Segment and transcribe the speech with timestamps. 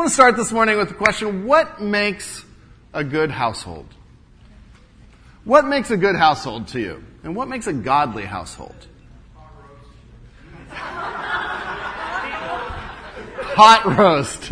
[0.00, 2.46] want to start this morning with the question, what makes
[2.94, 3.84] a good household?
[5.44, 7.04] What makes a good household to you?
[7.22, 8.86] And what makes a godly household?
[13.58, 14.44] Hot roast.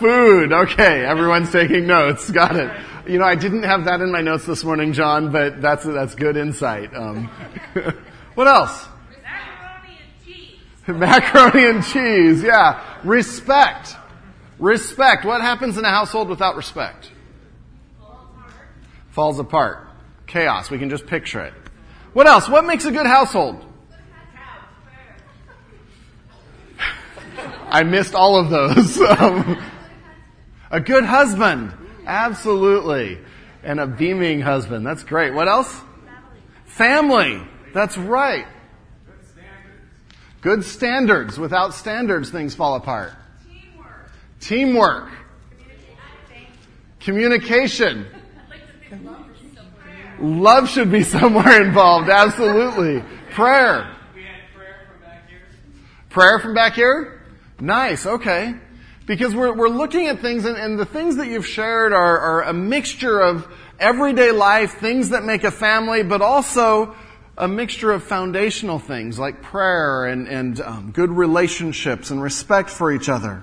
[0.00, 0.52] Food.
[0.52, 2.28] Okay, everyone's taking notes.
[2.28, 2.72] Got it.
[3.06, 6.16] You know, I didn't have that in my notes this morning, John, but that's, that's
[6.16, 6.92] good insight.
[6.96, 7.26] Um,
[8.34, 8.88] what else?
[9.22, 10.58] Macaroni and cheese.
[10.88, 12.82] Macaroni and cheese, yeah.
[13.04, 13.94] Respect.
[14.60, 15.24] Respect.
[15.24, 17.10] What happens in a household without respect?
[19.10, 19.88] Falls apart.
[20.26, 20.70] Chaos.
[20.70, 21.54] We can just picture it.
[22.12, 22.48] What else?
[22.48, 23.64] What makes a good household?
[27.68, 29.00] I missed all of those.
[29.20, 29.60] Um,
[30.70, 31.72] a good husband.
[32.06, 33.18] Absolutely.
[33.64, 34.86] And a beaming husband.
[34.86, 35.34] That's great.
[35.34, 35.80] What else?
[36.66, 37.42] Family.
[37.74, 38.46] That's right.
[40.42, 41.38] Good standards.
[41.38, 43.12] Without standards, things fall apart.
[44.40, 45.10] Teamwork.
[47.00, 48.06] Communication.
[50.20, 52.10] Love should be somewhere involved.
[52.10, 53.02] Absolutely.
[53.30, 53.96] Prayer.
[56.10, 57.22] Prayer from back here.
[57.60, 58.04] Nice.
[58.04, 58.54] Okay.
[59.06, 62.42] Because we're, we're looking at things and, and the things that you've shared are, are
[62.42, 63.46] a mixture of
[63.78, 66.94] everyday life, things that make a family, but also
[67.38, 72.92] a mixture of foundational things like prayer and, and um, good relationships and respect for
[72.92, 73.42] each other.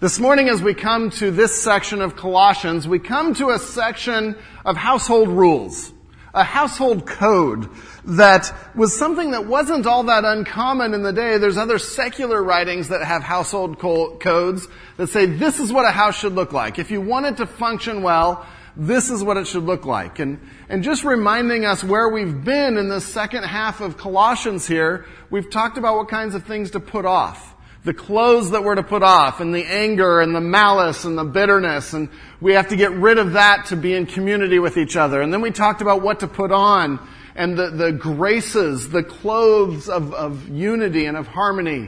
[0.00, 4.34] This morning as we come to this section of Colossians, we come to a section
[4.64, 5.92] of household rules.
[6.32, 7.68] A household code
[8.06, 11.36] that was something that wasn't all that uncommon in the day.
[11.36, 15.90] There's other secular writings that have household co- codes that say this is what a
[15.90, 16.78] house should look like.
[16.78, 20.18] If you want it to function well, this is what it should look like.
[20.18, 25.04] And, and just reminding us where we've been in the second half of Colossians here,
[25.28, 27.49] we've talked about what kinds of things to put off
[27.82, 31.24] the clothes that we're to put off and the anger and the malice and the
[31.24, 34.96] bitterness and we have to get rid of that to be in community with each
[34.96, 35.22] other.
[35.22, 39.88] And then we talked about what to put on and the, the graces, the clothes
[39.88, 41.84] of, of unity and of harmony.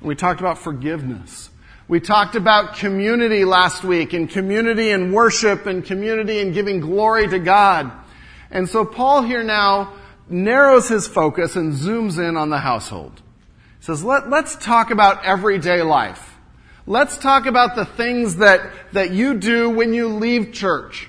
[0.00, 1.48] And we talked about forgiveness.
[1.88, 7.26] We talked about community last week and community and worship and community and giving glory
[7.28, 7.90] to God.
[8.50, 9.94] And so Paul here now
[10.28, 13.21] narrows his focus and zooms in on the household
[13.82, 16.38] says, Let, let's talk about everyday life.
[16.86, 21.08] Let's talk about the things that, that you do when you leave church.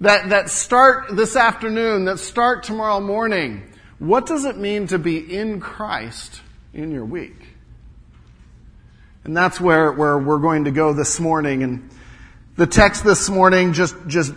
[0.00, 3.70] That, that start this afternoon, that start tomorrow morning.
[3.98, 6.40] What does it mean to be in Christ
[6.72, 7.36] in your week?
[9.24, 11.62] And that's where, where we're going to go this morning.
[11.62, 11.90] And
[12.56, 14.32] the text this morning just, just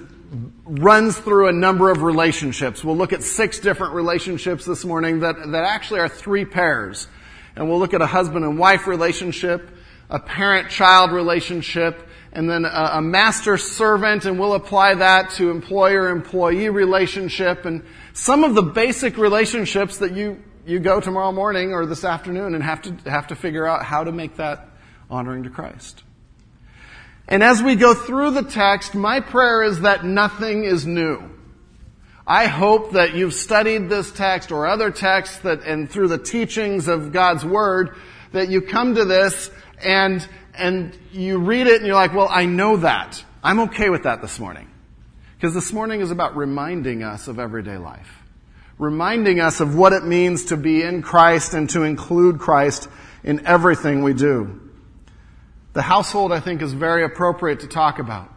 [0.66, 2.84] runs through a number of relationships.
[2.84, 7.07] We'll look at six different relationships this morning that, that actually are three pairs
[7.56, 9.69] and we'll look at a husband and wife relationship,
[10.09, 17.66] a parent-child relationship, and then a, a master-servant, and we'll apply that to employer-employee relationship,
[17.66, 17.84] and
[18.14, 22.64] some of the basic relationships that you, you go tomorrow morning or this afternoon and
[22.64, 24.70] have to, have to figure out how to make that
[25.09, 26.03] honoring to Christ.
[27.28, 31.30] And as we go through the text, my prayer is that nothing is new.
[32.25, 36.88] I hope that you've studied this text or other texts that, and through the teachings
[36.88, 37.97] of God's Word,
[38.31, 39.51] that you come to this
[39.84, 43.23] and, and you read it and you're like, well, I know that.
[43.44, 44.69] I'm okay with that this morning.
[45.35, 48.09] Because this morning is about reminding us of everyday life.
[48.79, 52.88] Reminding us of what it means to be in Christ and to include Christ
[53.25, 54.61] in everything we do.
[55.73, 58.33] The household, I think, is very appropriate to talk about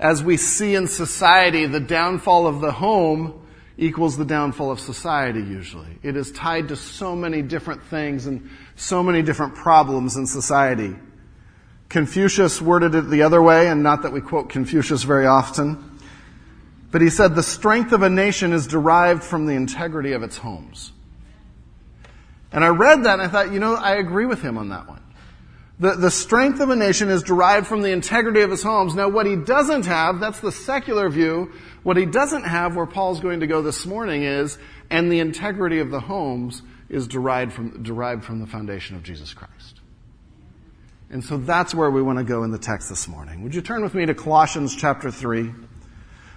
[0.00, 3.46] as we see in society, the downfall of the home
[3.76, 5.98] equals the downfall of society usually.
[6.02, 10.96] It is tied to so many different things and so many different problems in society.
[11.90, 15.98] Confucius worded it the other way, and not that we quote Confucius very often,
[16.90, 20.38] but he said the strength of a nation is derived from the integrity of its
[20.38, 20.92] homes.
[22.52, 24.88] And I read that and I thought, you know, I agree with him on that
[24.88, 25.02] one.
[25.80, 28.94] The, the strength of a nation is derived from the integrity of his homes.
[28.94, 31.52] Now, what he doesn't have, that's the secular view.
[31.82, 34.58] What he doesn't have, where Paul's going to go this morning, is,
[34.90, 36.60] and the integrity of the homes
[36.90, 39.80] is derived from, derived from the foundation of Jesus Christ.
[41.08, 43.42] And so that's where we want to go in the text this morning.
[43.42, 45.50] Would you turn with me to Colossians chapter 3?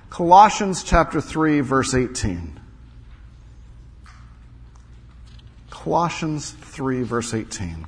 [0.09, 2.61] Colossians chapter 3, verse 18.
[5.69, 7.87] Colossians 3, verse 18.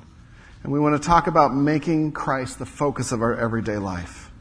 [0.66, 4.32] And we want to talk about making Christ the focus of our everyday life.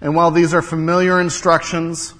[0.00, 2.14] And while these are familiar instructions,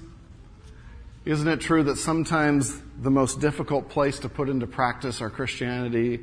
[1.23, 6.19] isn't it true that sometimes the most difficult place to put into practice our Christianity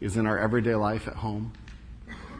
[0.00, 1.52] is in our everyday life at home?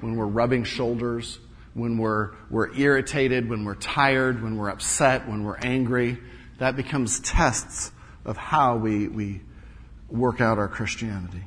[0.00, 1.40] when we're rubbing shoulders,
[1.74, 6.18] when we're, we're irritated, when we're tired, when we're upset, when we're angry.
[6.58, 7.90] That becomes tests
[8.24, 9.40] of how we, we
[10.08, 11.42] work out our Christianity.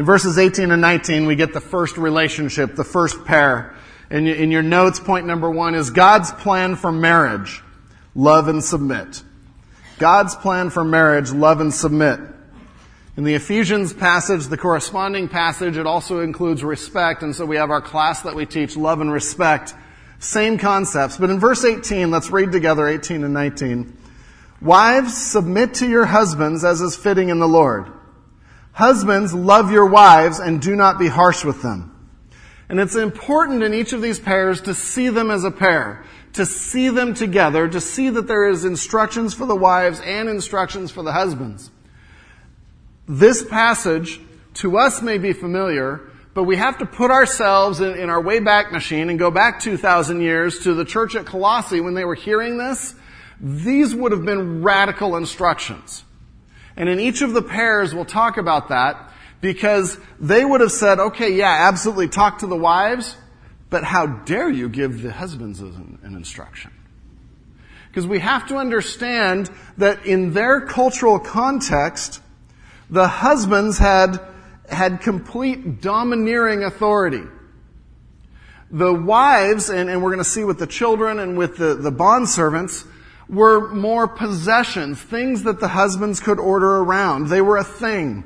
[0.00, 3.74] In verses 18 and 19, we get the first relationship, the first pair.
[4.10, 7.60] In, in your notes, point number one is God's plan for marriage.
[8.14, 9.22] Love and submit.
[9.98, 12.18] God's plan for marriage, love and submit.
[13.18, 17.70] In the Ephesians passage, the corresponding passage, it also includes respect, and so we have
[17.70, 19.74] our class that we teach, love and respect.
[20.18, 21.18] Same concepts.
[21.18, 23.98] But in verse 18, let's read together 18 and 19.
[24.62, 27.99] Wives, submit to your husbands as is fitting in the Lord.
[28.72, 31.90] Husbands, love your wives and do not be harsh with them.
[32.68, 36.46] And it's important in each of these pairs to see them as a pair, to
[36.46, 41.02] see them together, to see that there is instructions for the wives and instructions for
[41.02, 41.70] the husbands.
[43.08, 44.20] This passage
[44.54, 46.00] to us may be familiar,
[46.32, 50.20] but we have to put ourselves in, in our Wayback Machine and go back 2,000
[50.20, 52.94] years to the church at Colossae when they were hearing this.
[53.40, 56.04] These would have been radical instructions.
[56.80, 59.12] And in each of the pairs, we'll talk about that
[59.42, 63.18] because they would have said, okay, yeah, absolutely talk to the wives,
[63.68, 66.72] but how dare you give the husbands an, an instruction?
[67.88, 72.22] Because we have to understand that in their cultural context,
[72.88, 74.18] the husbands had,
[74.66, 77.24] had complete domineering authority.
[78.70, 81.90] The wives, and, and we're going to see with the children and with the, the
[81.90, 82.86] bond servants,
[83.30, 87.28] were more possessions, things that the husbands could order around.
[87.28, 88.24] They were a thing.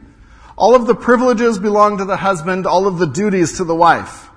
[0.56, 4.30] All of the privileges belonged to the husband, all of the duties to the wife.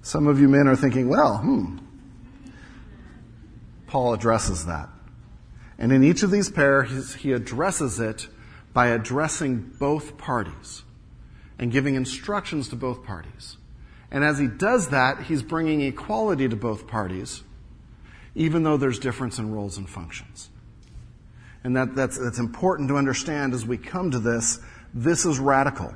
[0.00, 1.78] Some of you men are thinking, well, hmm.
[3.86, 4.88] Paul addresses that.
[5.78, 8.28] And in each of these pairs, he addresses it
[8.72, 10.84] by addressing both parties
[11.58, 13.58] and giving instructions to both parties.
[14.10, 17.42] And as he does that, he's bringing equality to both parties
[18.34, 20.50] even though there's difference in roles and functions.
[21.62, 24.60] And that, that's, that's important to understand as we come to this.
[24.92, 25.94] This is radical.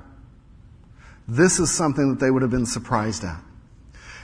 [1.27, 3.43] This is something that they would have been surprised at.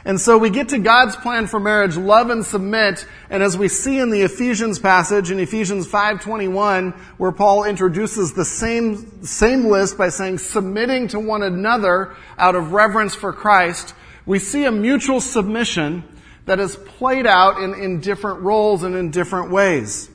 [0.07, 3.69] And so we get to God's plan for marriage, love and submit, and as we
[3.69, 9.97] see in the Ephesians passage, in Ephesians 5.21, where Paul introduces the same, same list
[9.97, 13.95] by saying submitting to one another out of reverence for Christ,
[14.27, 16.05] we see a mutual submission
[16.47, 20.11] that is played out in, in different roles and in different ways.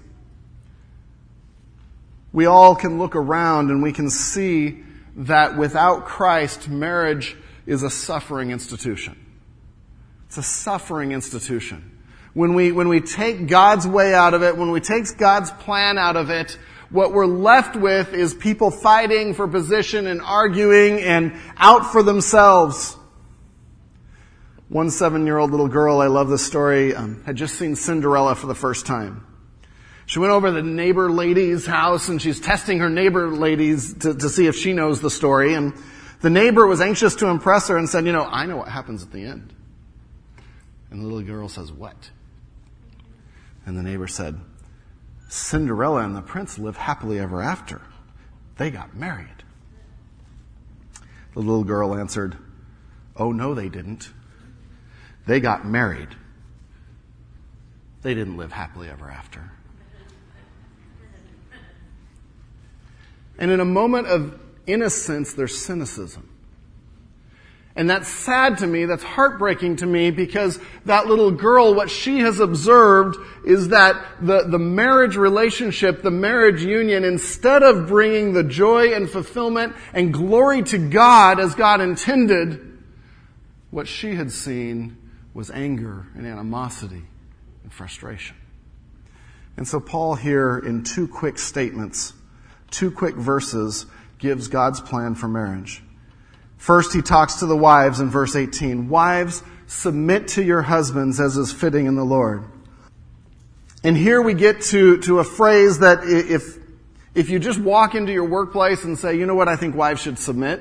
[2.31, 4.83] We all can look around and we can see
[5.15, 7.35] that without Christ, marriage
[7.65, 9.17] is a suffering institution.
[10.27, 11.97] It's a suffering institution.
[12.33, 15.97] When we, when we take God's way out of it, when we take God's plan
[15.97, 16.57] out of it,
[16.91, 22.95] what we're left with is people fighting for position and arguing and out for themselves.
[24.69, 28.35] One seven year old little girl, I love this story, um, had just seen Cinderella
[28.35, 29.25] for the first time.
[30.05, 34.13] She went over to the neighbor lady's house and she's testing her neighbor ladies to,
[34.13, 35.53] to see if she knows the story.
[35.55, 35.73] And
[36.21, 39.03] the neighbor was anxious to impress her and said, you know, I know what happens
[39.03, 39.53] at the end.
[40.91, 42.09] And the little girl says, what?
[43.65, 44.39] And the neighbor said,
[45.29, 47.81] Cinderella and the prince live happily ever after.
[48.57, 49.43] They got married.
[51.33, 52.35] The little girl answered,
[53.15, 54.11] Oh, no, they didn't.
[55.29, 56.07] They got married.
[58.01, 59.51] They didn't live happily ever after.
[63.37, 66.27] And in a moment of innocence, there's cynicism.
[67.75, 72.21] And that's sad to me, that's heartbreaking to me because that little girl, what she
[72.21, 78.43] has observed is that the, the marriage relationship, the marriage union, instead of bringing the
[78.43, 82.79] joy and fulfillment and glory to God as God intended,
[83.69, 84.97] what she had seen
[85.39, 87.01] was anger and animosity
[87.63, 88.35] and frustration.
[89.55, 92.11] And so Paul here in two quick statements,
[92.71, 93.85] two quick verses,
[94.17, 95.81] gives God's plan for marriage.
[96.57, 98.89] First, he talks to the wives in verse 18.
[98.89, 102.43] Wives, submit to your husbands as is fitting in the Lord.
[103.81, 106.57] And here we get to, to a phrase that if,
[107.15, 110.01] if you just walk into your workplace and say, you know what, I think wives
[110.01, 110.59] should submit,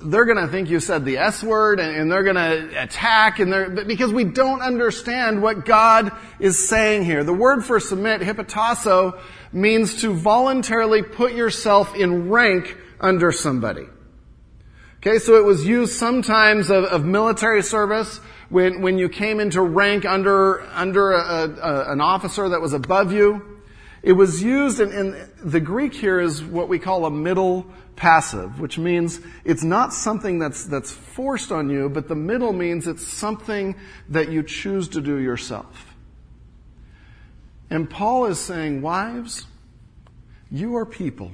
[0.00, 3.40] they're going to think you said the S word and, and they're going to attack
[3.40, 7.24] and they're, because we don't understand what God is saying here.
[7.24, 9.20] The word for submit, hypotasso,
[9.52, 13.86] means to voluntarily put yourself in rank under somebody.
[14.98, 19.62] Okay, so it was used sometimes of, of military service when, when you came into
[19.62, 23.60] rank under, under a, a, an officer that was above you.
[24.02, 27.66] It was used in, in the Greek here is what we call a middle
[27.98, 32.86] passive, which means it's not something that's, that's forced on you, but the middle means
[32.86, 33.74] it's something
[34.08, 35.94] that you choose to do yourself.
[37.68, 39.46] And Paul is saying, wives,
[40.50, 41.32] you are people.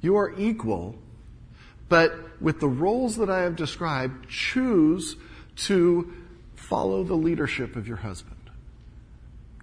[0.00, 0.94] You are equal.
[1.88, 5.16] But with the roles that I have described, choose
[5.56, 6.12] to
[6.54, 8.36] follow the leadership of your husband.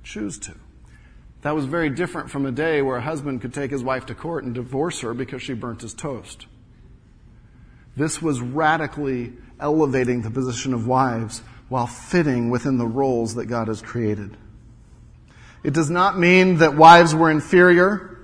[0.04, 0.54] Choose to.
[1.42, 4.16] That was very different from a day where a husband could take his wife to
[4.16, 6.48] court and divorce her because she burnt his toast.
[7.96, 13.68] This was radically elevating the position of wives while fitting within the roles that God
[13.68, 14.36] has created.
[15.64, 18.18] It does not mean that wives were inferior.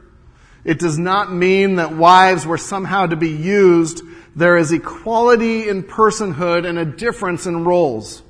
[0.63, 4.01] It does not mean that wives were somehow to be used.
[4.35, 8.23] There is equality in personhood and a difference in roles.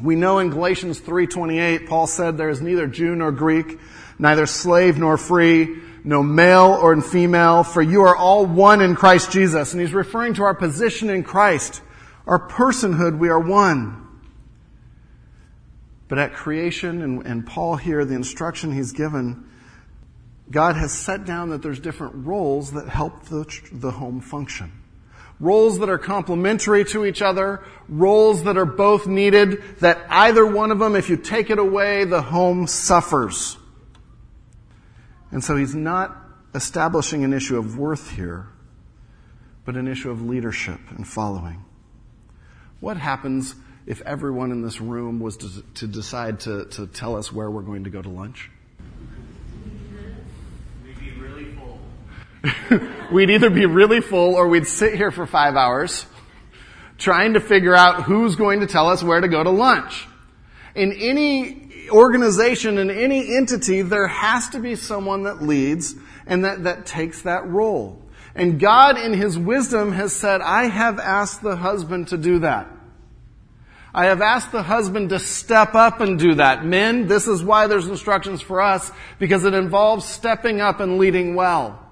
[0.00, 3.78] We know in Galatians 3:28 Paul said there is neither Jew nor Greek,
[4.18, 9.30] neither slave nor free, no male or female, for you are all one in Christ
[9.30, 9.72] Jesus.
[9.72, 11.82] And he's referring to our position in Christ.
[12.26, 14.06] Our personhood, we are one.
[16.08, 19.44] But at creation, and, and Paul here, the instruction he's given,
[20.50, 24.70] God has set down that there's different roles that help the, the home function.
[25.38, 30.70] Roles that are complementary to each other, roles that are both needed, that either one
[30.70, 33.58] of them, if you take it away, the home suffers.
[35.30, 36.16] And so he's not
[36.54, 38.48] establishing an issue of worth here,
[39.66, 41.62] but an issue of leadership and following.
[42.80, 47.30] What happens if everyone in this room was to, to decide to, to tell us
[47.32, 48.50] where we're going to go to lunch?
[50.84, 51.78] We'd be really full.
[53.12, 56.06] we'd either be really full or we'd sit here for five hours
[56.98, 60.06] trying to figure out who's going to tell us where to go to lunch.
[60.74, 65.94] In any organization, in any entity, there has to be someone that leads
[66.26, 68.02] and that, that takes that role.
[68.34, 72.70] And God in His wisdom has said, I have asked the husband to do that.
[73.94, 76.64] I have asked the husband to step up and do that.
[76.66, 81.34] Men, this is why there's instructions for us, because it involves stepping up and leading
[81.34, 81.85] well.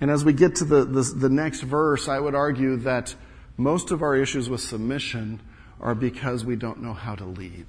[0.00, 3.14] And as we get to the, the, the, next verse, I would argue that
[3.56, 5.40] most of our issues with submission
[5.80, 7.66] are because we don't know how to lead.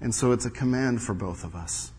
[0.00, 1.92] And so it's a command for both of us.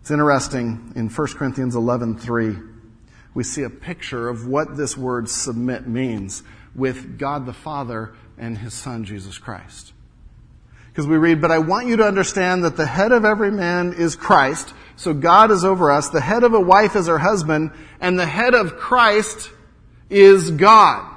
[0.00, 2.72] It's interesting, in 1 Corinthians 11.3,
[3.32, 6.42] we see a picture of what this word submit means
[6.74, 9.93] with God the Father and his son, Jesus Christ.
[10.94, 13.94] Because we read, but I want you to understand that the head of every man
[13.94, 14.72] is Christ.
[14.94, 16.10] So God is over us.
[16.10, 17.72] The head of a wife is her husband.
[18.00, 19.50] And the head of Christ
[20.08, 21.10] is God.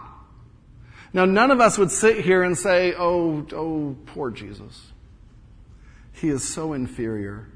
[1.14, 4.94] Now none of us would sit here and say, oh, oh, poor Jesus.
[6.14, 7.48] He is so inferior.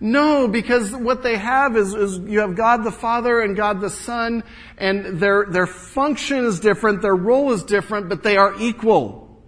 [0.00, 3.90] No, because what they have is, is, you have God the Father and God the
[3.90, 4.44] Son,
[4.78, 9.42] and their, their function is different, their role is different, but they are equal.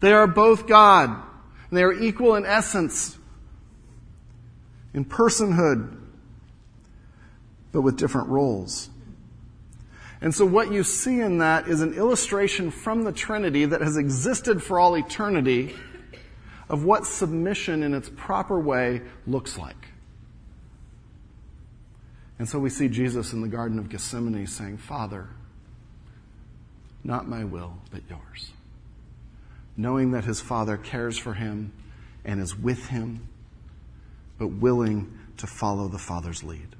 [0.00, 1.22] They are both God.
[1.70, 3.16] And they are equal in essence,
[4.92, 5.96] in personhood,
[7.72, 8.90] but with different roles.
[10.20, 13.96] And so what you see in that is an illustration from the Trinity that has
[13.96, 15.74] existed for all eternity
[16.68, 19.88] of what submission in its proper way looks like.
[22.38, 25.28] And so we see Jesus in the Garden of Gethsemane saying, Father,
[27.04, 28.52] not my will, but yours.
[29.80, 31.72] Knowing that his Father cares for him
[32.22, 33.26] and is with him,
[34.38, 36.76] but willing to follow the Father's lead.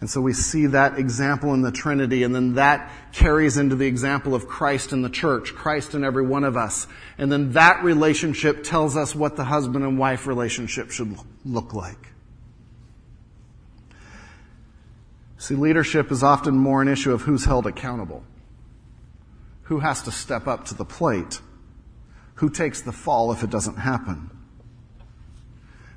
[0.00, 3.86] And so we see that example in the Trinity, and then that carries into the
[3.86, 6.88] example of Christ in the church, Christ in every one of us.
[7.16, 12.08] And then that relationship tells us what the husband and wife relationship should look like.
[15.38, 18.24] See, leadership is often more an issue of who's held accountable.
[19.66, 21.40] Who has to step up to the plate?
[22.36, 24.30] Who takes the fall if it doesn't happen?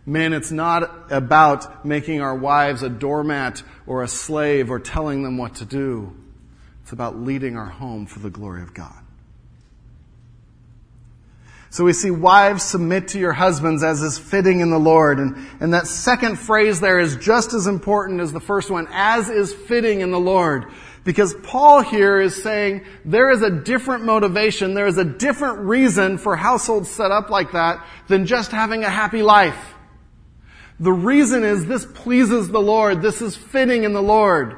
[0.05, 5.37] Men, it's not about making our wives a doormat or a slave or telling them
[5.37, 6.15] what to do.
[6.81, 9.03] It's about leading our home for the glory of God.
[11.71, 15.19] So we see wives submit to your husbands as is fitting in the Lord.
[15.19, 19.29] And, and that second phrase there is just as important as the first one, as
[19.29, 20.65] is fitting in the Lord.
[21.03, 26.17] Because Paul here is saying there is a different motivation, there is a different reason
[26.17, 29.75] for households set up like that than just having a happy life.
[30.79, 34.57] The reason is this pleases the Lord, this is fitting in the Lord.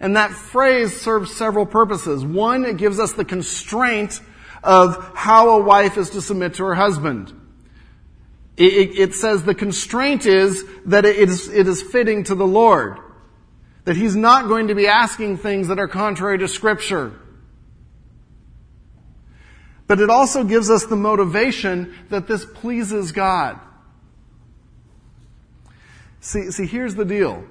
[0.00, 2.24] And that phrase serves several purposes.
[2.24, 4.20] One, it gives us the constraint
[4.62, 7.32] of how a wife is to submit to her husband.
[8.56, 12.46] It, it, it says the constraint is that it is, it is fitting to the
[12.46, 12.98] Lord.
[13.88, 17.10] That he's not going to be asking things that are contrary to scripture.
[19.86, 23.58] But it also gives us the motivation that this pleases God.
[26.20, 27.44] See, see, here's the deal.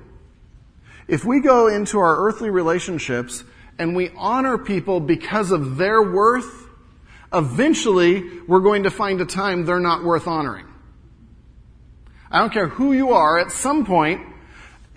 [1.08, 3.44] If we go into our earthly relationships
[3.80, 6.68] and we honor people because of their worth,
[7.34, 10.68] eventually we're going to find a time they're not worth honoring.
[12.30, 14.22] I don't care who you are, at some point,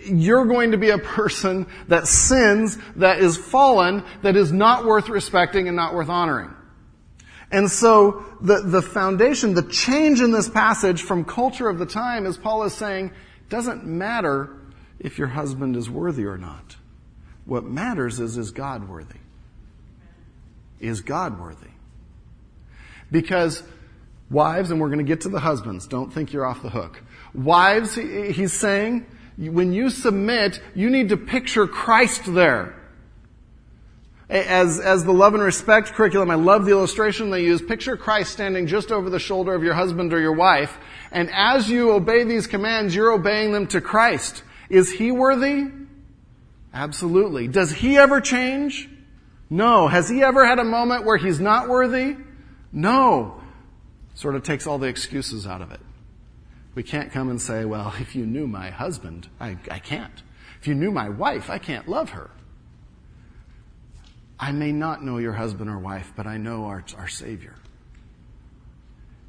[0.05, 5.09] you're going to be a person that sins, that is fallen, that is not worth
[5.09, 6.53] respecting and not worth honoring.
[7.51, 12.25] And so the, the foundation, the change in this passage from culture of the time
[12.25, 13.11] is Paul is saying,
[13.49, 14.57] doesn't matter
[14.99, 16.77] if your husband is worthy or not.
[17.45, 19.19] What matters is, is God worthy?
[20.79, 21.71] Is God worthy?
[23.11, 23.61] Because
[24.29, 27.01] wives, and we're going to get to the husbands, don't think you're off the hook.
[27.33, 29.05] Wives, he's saying,
[29.49, 32.75] when you submit, you need to picture Christ there.
[34.29, 37.61] As, as the love and respect curriculum, I love the illustration they use.
[37.61, 40.77] Picture Christ standing just over the shoulder of your husband or your wife.
[41.11, 44.43] And as you obey these commands, you're obeying them to Christ.
[44.69, 45.69] Is he worthy?
[46.73, 47.49] Absolutely.
[47.49, 48.89] Does he ever change?
[49.49, 49.89] No.
[49.89, 52.15] Has he ever had a moment where he's not worthy?
[52.71, 53.41] No.
[54.15, 55.81] Sort of takes all the excuses out of it.
[56.73, 60.23] We can't come and say, well, if you knew my husband, I, I can't.
[60.59, 62.29] If you knew my wife, I can't love her.
[64.39, 67.55] I may not know your husband or wife, but I know our, our Savior.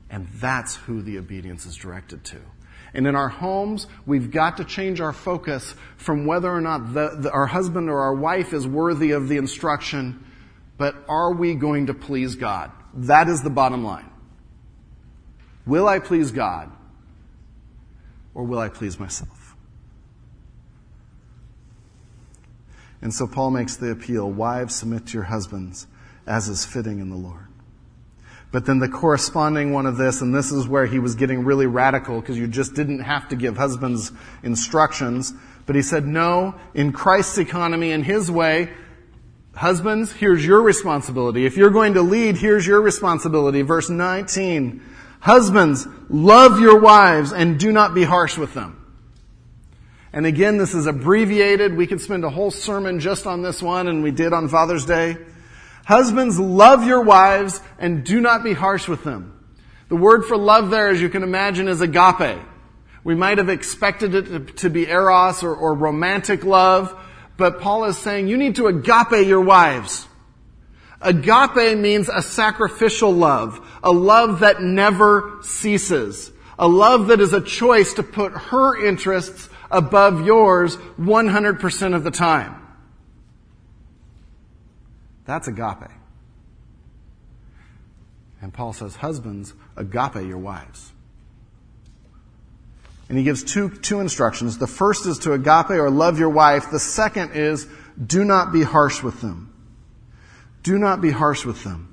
[0.09, 2.39] And that's who the obedience is directed to.
[2.95, 7.17] And in our homes, we've got to change our focus from whether or not the,
[7.19, 10.25] the, our husband or our wife is worthy of the instruction,
[10.77, 12.71] but are we going to please God?
[12.95, 14.11] That is the bottom line.
[15.65, 16.71] Will I please God
[18.35, 19.57] or will I please myself?
[23.01, 25.87] And so Paul makes the appeal wives, submit to your husbands
[26.27, 27.49] as is fitting in the Lord.
[28.53, 31.67] But then the corresponding one of this, and this is where he was getting really
[31.67, 35.33] radical because you just didn't have to give husbands instructions.
[35.65, 38.71] But he said, no, in Christ's economy, in his way,
[39.55, 41.47] husbands, here's your responsibility.
[41.47, 43.63] If you're going to lead, here's your responsibility.
[43.63, 44.83] Verse 19.
[45.23, 48.77] Husbands, love your wives and do not be harsh with them.
[50.13, 51.77] And again, this is abbreviated.
[51.77, 54.85] We could spend a whole sermon just on this one, and we did on Father's
[54.85, 55.17] Day.
[55.85, 59.39] Husbands, love your wives and do not be harsh with them.
[59.89, 62.41] The word for love there, as you can imagine, is agape.
[63.05, 67.01] We might have expected it to be eros or, or romantic love,
[67.37, 70.09] but Paul is saying you need to agape your wives.
[71.03, 77.41] Agape means a sacrificial love, a love that never ceases, a love that is a
[77.41, 82.55] choice to put her interests above yours 100% of the time.
[85.25, 85.91] That's agape.
[88.41, 90.93] And Paul says, husbands, agape your wives.
[93.09, 94.59] And he gives two, two instructions.
[94.59, 96.71] The first is to agape or love your wife.
[96.71, 97.67] The second is
[98.05, 99.52] do not be harsh with them.
[100.63, 101.89] Do not be harsh with them.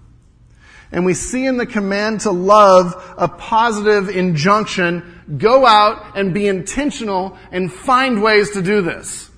[0.92, 5.38] And we see in the command to love a positive injunction.
[5.38, 9.30] Go out and be intentional and find ways to do this.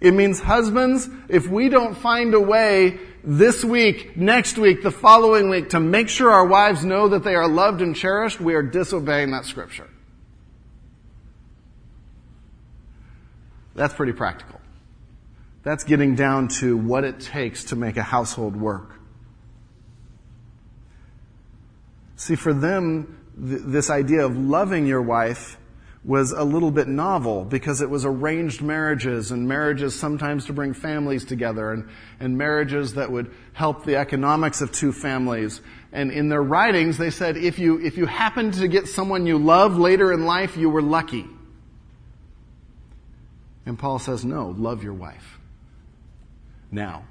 [0.00, 5.48] It means husbands, if we don't find a way this week, next week, the following
[5.48, 8.62] week to make sure our wives know that they are loved and cherished, we are
[8.62, 9.88] disobeying that scripture.
[13.74, 14.60] That's pretty practical.
[15.66, 19.00] That's getting down to what it takes to make a household work.
[22.14, 25.58] See, for them, th- this idea of loving your wife
[26.04, 30.72] was a little bit novel because it was arranged marriages and marriages sometimes to bring
[30.72, 31.88] families together and,
[32.20, 35.60] and marriages that would help the economics of two families.
[35.90, 39.36] And in their writings, they said if you, if you happened to get someone you
[39.36, 41.26] love later in life, you were lucky.
[43.66, 45.35] And Paul says, no, love your wife.
[46.70, 47.04] Now.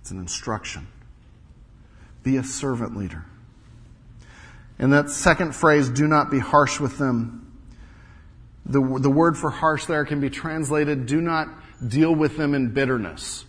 [0.00, 0.86] It's an instruction.
[2.22, 3.24] Be a servant leader.
[4.78, 7.52] And that second phrase, do not be harsh with them.
[8.64, 11.48] The, the word for harsh there can be translated, do not
[11.86, 13.44] deal with them in bitterness.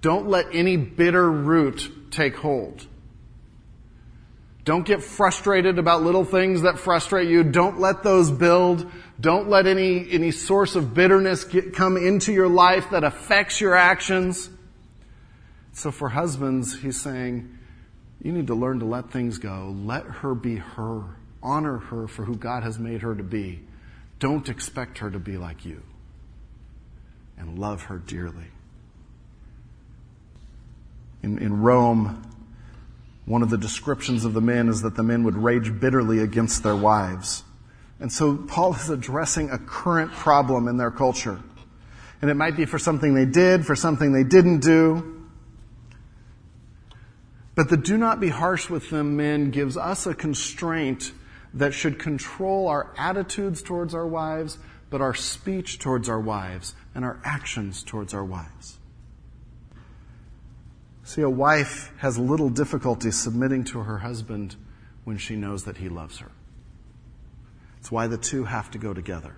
[0.00, 2.86] Don't let any bitter root take hold.
[4.68, 7.42] Don't get frustrated about little things that frustrate you.
[7.42, 8.84] Don't let those build.
[9.18, 13.74] Don't let any, any source of bitterness get, come into your life that affects your
[13.74, 14.50] actions.
[15.72, 17.48] So for husbands, he's saying,
[18.22, 19.74] you need to learn to let things go.
[19.74, 21.16] Let her be her.
[21.42, 23.60] Honor her for who God has made her to be.
[24.18, 25.82] Don't expect her to be like you.
[27.38, 28.48] And love her dearly.
[31.22, 32.22] In, in Rome,
[33.28, 36.62] one of the descriptions of the men is that the men would rage bitterly against
[36.62, 37.44] their wives.
[38.00, 41.38] And so Paul is addressing a current problem in their culture.
[42.22, 45.26] And it might be for something they did, for something they didn't do.
[47.54, 51.12] But the do not be harsh with them men gives us a constraint
[51.52, 54.56] that should control our attitudes towards our wives,
[54.88, 58.77] but our speech towards our wives and our actions towards our wives.
[61.08, 64.56] See, a wife has little difficulty submitting to her husband
[65.04, 66.30] when she knows that he loves her.
[67.78, 69.34] It's why the two have to go together.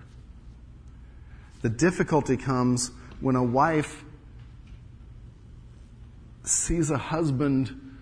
[1.61, 4.03] The difficulty comes when a wife
[6.43, 7.95] sees a husband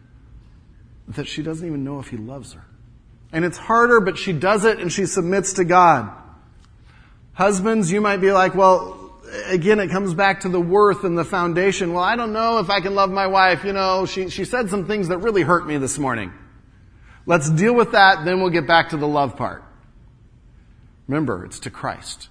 [1.09, 2.65] that she doesn't even know if he loves her.
[3.31, 6.11] And it's harder, but she does it and she submits to God.
[7.33, 8.98] Husbands, you might be like, well,
[9.45, 11.93] again, it comes back to the worth and the foundation.
[11.93, 13.63] Well, I don't know if I can love my wife.
[13.63, 16.31] You know, she, she said some things that really hurt me this morning.
[17.25, 19.63] Let's deal with that, then we'll get back to the love part.
[21.07, 22.29] Remember, it's to Christ.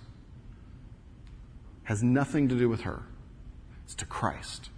[1.85, 3.03] Has nothing to do with her.
[3.85, 4.71] It's to Christ.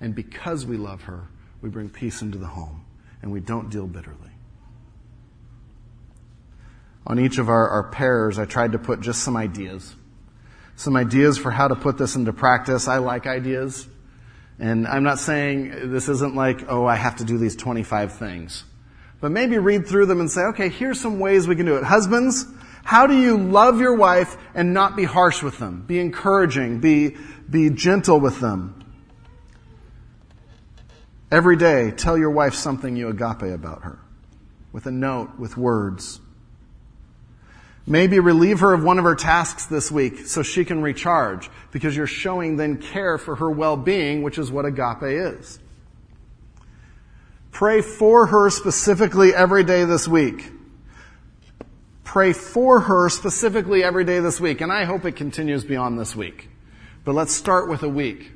[0.00, 1.28] And because we love her,
[1.62, 2.84] we bring peace into the home
[3.22, 4.30] and we don't deal bitterly.
[7.06, 9.94] On each of our, our pairs, I tried to put just some ideas.
[10.76, 12.88] Some ideas for how to put this into practice.
[12.88, 13.86] I like ideas.
[14.58, 18.64] And I'm not saying this isn't like, oh, I have to do these 25 things.
[19.20, 21.84] But maybe read through them and say, okay, here's some ways we can do it.
[21.84, 22.46] Husbands,
[22.84, 25.84] how do you love your wife and not be harsh with them?
[25.86, 27.16] Be encouraging, be,
[27.48, 28.80] be gentle with them.
[31.30, 33.98] Every day, tell your wife something you agape about her.
[34.72, 36.20] With a note, with words.
[37.86, 41.94] Maybe relieve her of one of her tasks this week so she can recharge because
[41.94, 45.58] you're showing then care for her well-being, which is what agape is.
[47.50, 50.50] Pray for her specifically every day this week.
[52.04, 54.60] Pray for her specifically every day this week.
[54.60, 56.48] And I hope it continues beyond this week.
[57.04, 58.32] But let's start with a week.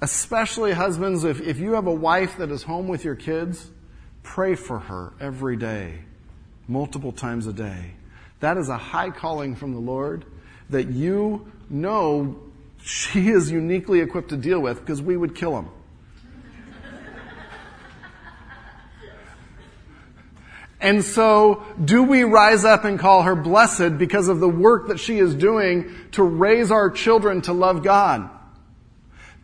[0.00, 3.70] Especially husbands, if, if you have a wife that is home with your kids,
[4.22, 6.05] pray for her every day
[6.68, 7.92] multiple times a day.
[8.40, 10.24] That is a high calling from the Lord
[10.70, 12.38] that you know
[12.82, 15.68] she is uniquely equipped to deal with because we would kill him.
[20.78, 25.00] And so, do we rise up and call her blessed because of the work that
[25.00, 28.28] she is doing to raise our children to love God?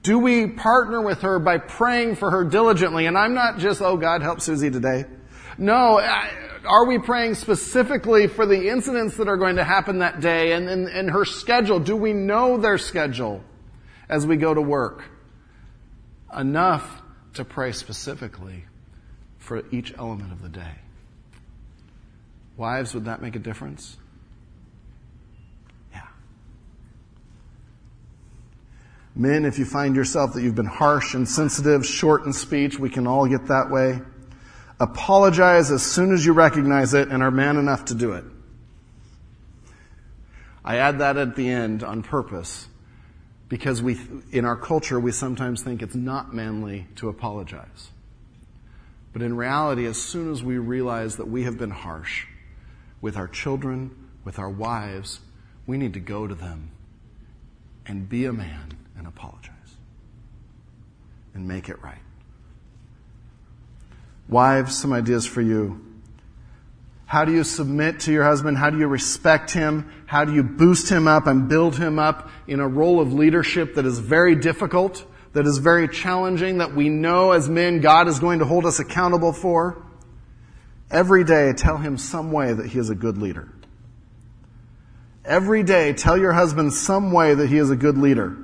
[0.02, 3.06] Do we partner with her by praying for her diligently?
[3.06, 5.04] And I'm not just, oh, God, help Susie today.
[5.58, 6.28] No, uh,
[6.64, 10.68] are we praying specifically for the incidents that are going to happen that day and,
[10.68, 11.78] and, and her schedule?
[11.78, 13.42] Do we know their schedule
[14.08, 15.04] as we go to work?
[16.36, 17.02] Enough
[17.34, 18.64] to pray specifically
[19.38, 20.74] for each element of the day.
[22.56, 23.96] Wives, would that make a difference?
[25.92, 26.02] Yeah.
[29.16, 32.88] Men, if you find yourself that you've been harsh and sensitive, short in speech, we
[32.88, 34.00] can all get that way.
[34.82, 38.24] Apologize as soon as you recognize it and are man enough to do it.
[40.64, 42.66] I add that at the end on purpose
[43.48, 44.00] because we,
[44.32, 47.90] in our culture, we sometimes think it's not manly to apologize.
[49.12, 52.26] But in reality, as soon as we realize that we have been harsh
[53.00, 55.20] with our children, with our wives,
[55.64, 56.72] we need to go to them
[57.86, 59.52] and be a man and apologize
[61.34, 62.02] and make it right.
[64.32, 65.80] Wives, some ideas for you.
[67.04, 68.56] How do you submit to your husband?
[68.56, 69.92] How do you respect him?
[70.06, 73.74] How do you boost him up and build him up in a role of leadership
[73.74, 78.18] that is very difficult, that is very challenging, that we know as men God is
[78.18, 79.84] going to hold us accountable for?
[80.90, 83.52] Every day, tell him some way that he is a good leader.
[85.24, 88.38] Every day, tell your husband some way that he is a good leader.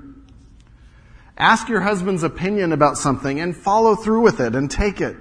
[1.39, 5.17] Ask your husband's opinion about something and follow through with it and take it.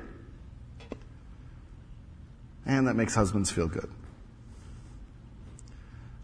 [2.67, 3.89] And that makes husbands feel good.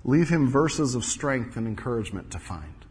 [0.03, 2.85] Leave him verses of strength and encouragement to find.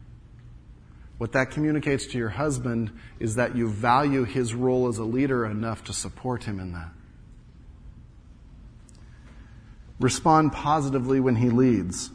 [1.19, 5.45] What that communicates to your husband is that you value his role as a leader
[5.45, 6.89] enough to support him in that.
[9.99, 12.09] Respond positively when he leads.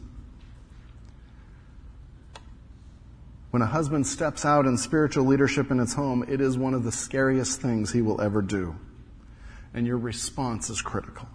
[3.53, 6.83] When a husband steps out in spiritual leadership in his home, it is one of
[6.83, 8.75] the scariest things he will ever do
[9.75, 11.29] and your response is critical.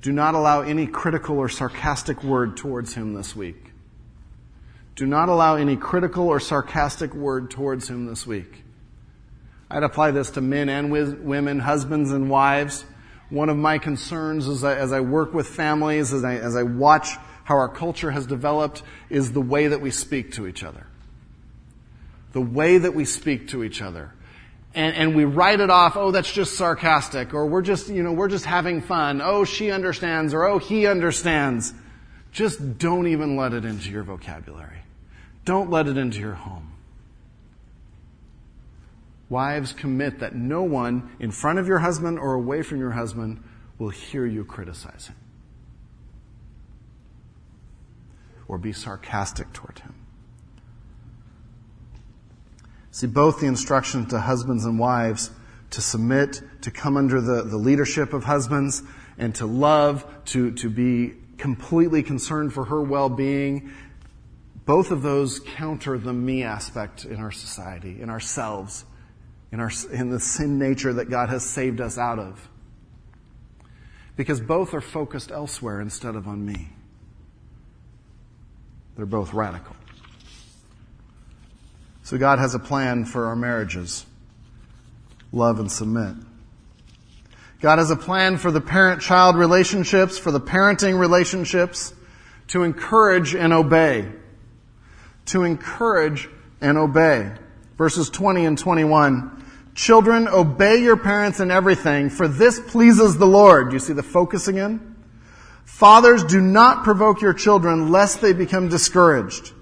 [0.00, 3.72] Do not allow any critical or sarcastic word towards him this week.
[4.94, 8.64] Do not allow any critical or sarcastic word towards him this week.
[9.70, 12.84] I'd apply this to men and women, husbands and wives.
[13.28, 16.62] One of my concerns as I, as I work with families, as I, as I
[16.62, 17.10] watch
[17.44, 20.86] how our culture has developed, is the way that we speak to each other.
[22.32, 24.14] The way that we speak to each other.
[24.74, 28.12] And, and we write it off, oh, that's just sarcastic, or we're just, you know,
[28.12, 29.20] we're just having fun.
[29.22, 31.72] Oh, she understands, or oh, he understands.
[32.32, 34.82] Just don't even let it into your vocabulary.
[35.44, 36.72] Don't let it into your home.
[39.30, 43.42] Wives, commit that no one in front of your husband or away from your husband
[43.78, 45.14] will hear you criticizing
[48.46, 49.94] or be sarcastic toward him.
[52.98, 55.30] See, both the instruction to husbands and wives
[55.70, 58.82] to submit, to come under the, the leadership of husbands,
[59.18, 63.70] and to love, to, to be completely concerned for her well being,
[64.66, 68.84] both of those counter the me aspect in our society, in ourselves
[69.52, 72.48] in, our, in the sin nature that God has saved us out of.
[74.16, 76.70] Because both are focused elsewhere instead of on me.
[78.96, 79.76] They're both radical.
[82.08, 84.06] So God has a plan for our marriages.
[85.30, 86.16] Love and submit.
[87.60, 91.92] God has a plan for the parent-child relationships, for the parenting relationships,
[92.46, 94.10] to encourage and obey.
[95.26, 96.30] To encourage
[96.62, 97.30] and obey.
[97.76, 99.44] Verses 20 and 21.
[99.74, 103.68] Children, obey your parents in everything, for this pleases the Lord.
[103.68, 104.96] Do you see the focus again?
[105.66, 109.52] Fathers, do not provoke your children lest they become discouraged.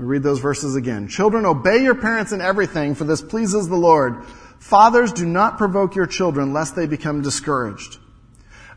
[0.00, 1.08] We read those verses again.
[1.08, 4.24] Children, obey your parents in everything, for this pleases the Lord.
[4.58, 7.98] Fathers, do not provoke your children lest they become discouraged.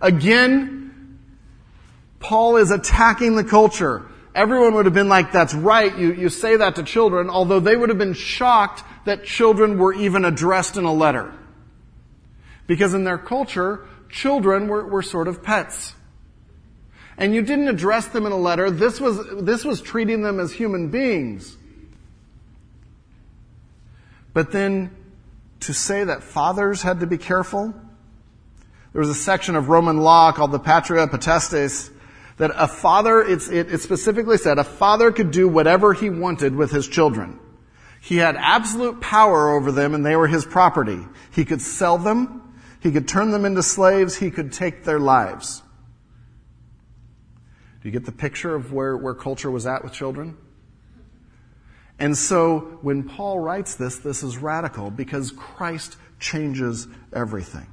[0.02, 1.22] Again,
[2.20, 4.06] Paul is attacking the culture.
[4.36, 7.78] Everyone would have been like, that's right, you, you say that to children, although they
[7.78, 11.34] would have been shocked that children were even addressed in a letter.
[12.68, 15.94] Because in their culture, children were, were sort of pets.
[17.18, 18.72] And you didn't address them in a letter.
[18.72, 21.58] This was, this was treating them as human beings.
[24.34, 24.92] But then
[25.62, 27.74] to say that fathers had to be careful,
[28.92, 31.92] there was a section of Roman law called the Patria Potestas
[32.38, 36.72] that a father, it, it specifically said, a father could do whatever he wanted with
[36.72, 37.40] his children.
[38.02, 41.00] He had absolute power over them and they were his property.
[41.32, 42.42] He could sell them.
[42.82, 44.18] He could turn them into slaves.
[44.18, 45.63] He could take their lives.
[47.84, 50.38] Do you get the picture of where, where culture was at with children?
[52.00, 57.68] And so when Paul writes this, this is radical because Christ changes everything.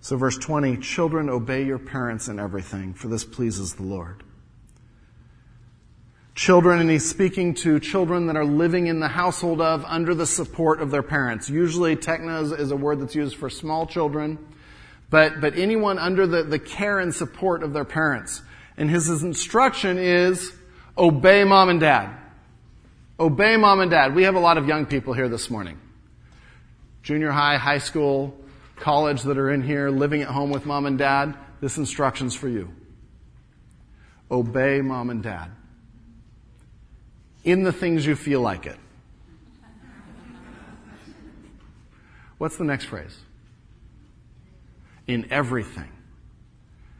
[0.00, 4.24] So verse 20, children obey your parents in everything, for this pleases the Lord
[6.34, 10.26] children, and he's speaking to children that are living in the household of, under the
[10.26, 11.50] support of their parents.
[11.50, 14.38] Usually, tekna is a word that's used for small children,
[15.12, 18.40] but, but anyone under the, the care and support of their parents.
[18.78, 20.54] And his, instruction is,
[20.96, 22.16] obey mom and dad.
[23.20, 24.14] Obey mom and dad.
[24.14, 25.78] We have a lot of young people here this morning.
[27.02, 28.34] Junior high, high school,
[28.76, 31.36] college that are in here, living at home with mom and dad.
[31.60, 32.72] This instruction's for you.
[34.30, 35.50] Obey mom and dad
[37.44, 38.78] in the things you feel like it.
[42.38, 43.14] What's the next phrase?
[45.06, 45.88] In everything.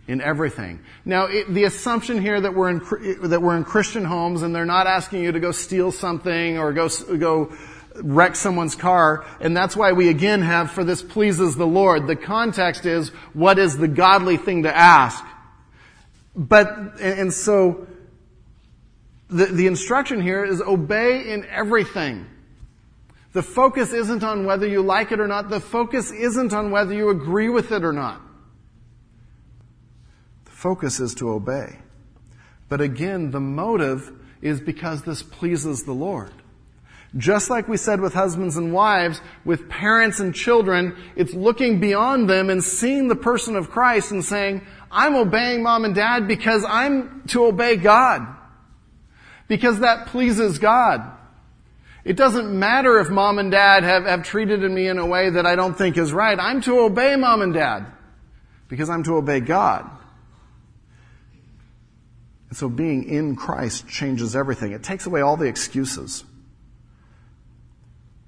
[0.08, 0.80] In everything.
[1.04, 4.64] Now, it, the assumption here that we're in that we're in Christian homes and they're
[4.64, 7.52] not asking you to go steal something or go go
[7.96, 12.06] wreck someone's car, and that's why we again have for this pleases the Lord.
[12.06, 15.24] The context is what is the godly thing to ask.
[16.34, 17.86] But and, so
[19.28, 22.26] the, the instruction here is obey in everything.
[23.32, 25.48] The focus isn't on whether you like it or not.
[25.48, 28.20] The focus isn't on whether you agree with it or not.
[30.44, 31.78] The focus is to obey.
[32.68, 36.32] But again, the motive is because this pleases the Lord.
[37.16, 42.28] Just like we said with husbands and wives, with parents and children, it's looking beyond
[42.28, 46.64] them and seeing the person of Christ and saying, I'm obeying mom and dad because
[46.66, 48.26] I'm to obey God
[49.48, 51.02] because that pleases God.
[52.04, 55.46] It doesn't matter if mom and dad have, have treated me in a way that
[55.46, 56.38] I don't think is right.
[56.38, 57.86] I'm to obey mom and dad
[58.68, 59.88] because I'm to obey God.
[62.48, 64.72] And so being in Christ changes everything.
[64.72, 66.24] It takes away all the excuses.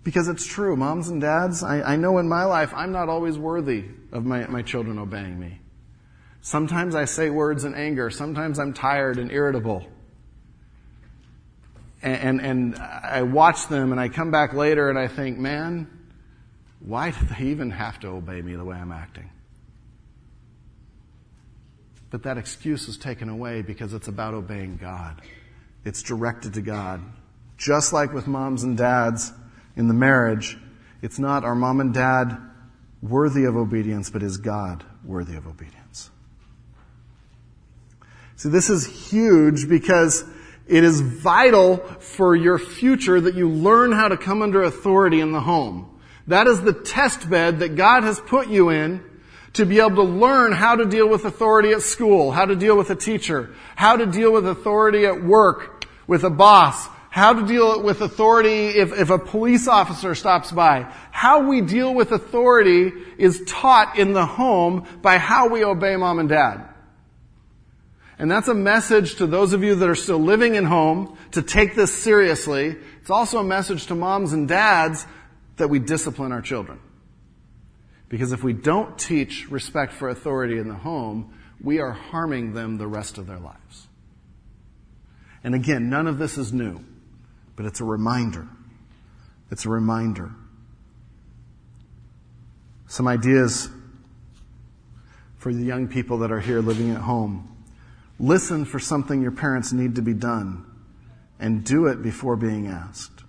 [0.05, 3.39] Because it's true, moms and dads, I, I know in my life I'm not always
[3.39, 5.61] worthy of my, my children obeying me.
[6.43, 8.11] Sometimes I say words in anger.
[8.11, 9.87] Sometimes I'm tired and irritable.
[12.05, 15.89] And, and, I watch them and I come back later and I think, man,
[16.81, 19.31] why do they even have to obey me the way I'm acting?
[22.11, 25.23] But that excuse is taken away because it's about obeying God.
[25.87, 27.01] It's directed to God.
[27.57, 29.33] Just like with moms and dads
[29.75, 30.59] in the marriage,
[31.01, 32.37] it's not our mom and dad
[33.01, 36.11] worthy of obedience, but is God worthy of obedience?
[38.37, 40.25] See, this is huge because
[40.67, 45.33] it is vital for your future that you learn how to come under authority in
[45.33, 45.91] the home.
[46.27, 49.05] That is the test bed that God has put you in
[49.55, 52.77] to be able to learn how to deal with authority at school, how to deal
[52.77, 57.47] with a teacher, how to deal with authority at work with a boss, how to
[57.47, 60.93] deal with authority if, if a police officer stops by.
[61.13, 66.19] How we deal with authority is taught in the home by how we obey mom
[66.19, 66.74] and dad.
[68.19, 71.43] And that's a message to those of you that are still living in home to
[71.43, 72.77] take this seriously.
[73.01, 75.07] It's also a message to moms and dads
[75.57, 76.79] that we discipline our children.
[78.09, 82.79] Because if we don't teach respect for authority in the home, we are harming them
[82.79, 83.89] the rest of their lives.
[85.43, 86.81] And again, none of this is new,
[87.57, 88.47] but it's a reminder.
[89.51, 90.31] It's a reminder.
[92.87, 93.69] Some ideas
[95.37, 97.54] for the young people that are here living at home.
[98.19, 100.65] Listen for something your parents need to be done
[101.41, 103.25] and do it before being asked.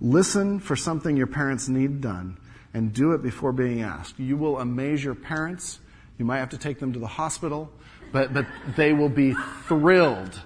[0.00, 2.38] Listen for something your parents need done
[2.74, 4.18] and do it before being asked.
[4.18, 5.78] You will amaze your parents.
[6.18, 7.70] You might have to take them to the hospital,
[8.12, 9.34] but, but they will be
[9.66, 10.40] thrilled.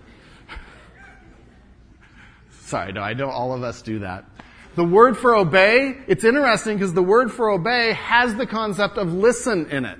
[2.61, 4.25] Sorry, no, I know all of us do that.
[4.77, 9.13] The word for obey, it's interesting because the word for obey has the concept of
[9.13, 9.99] listen in it.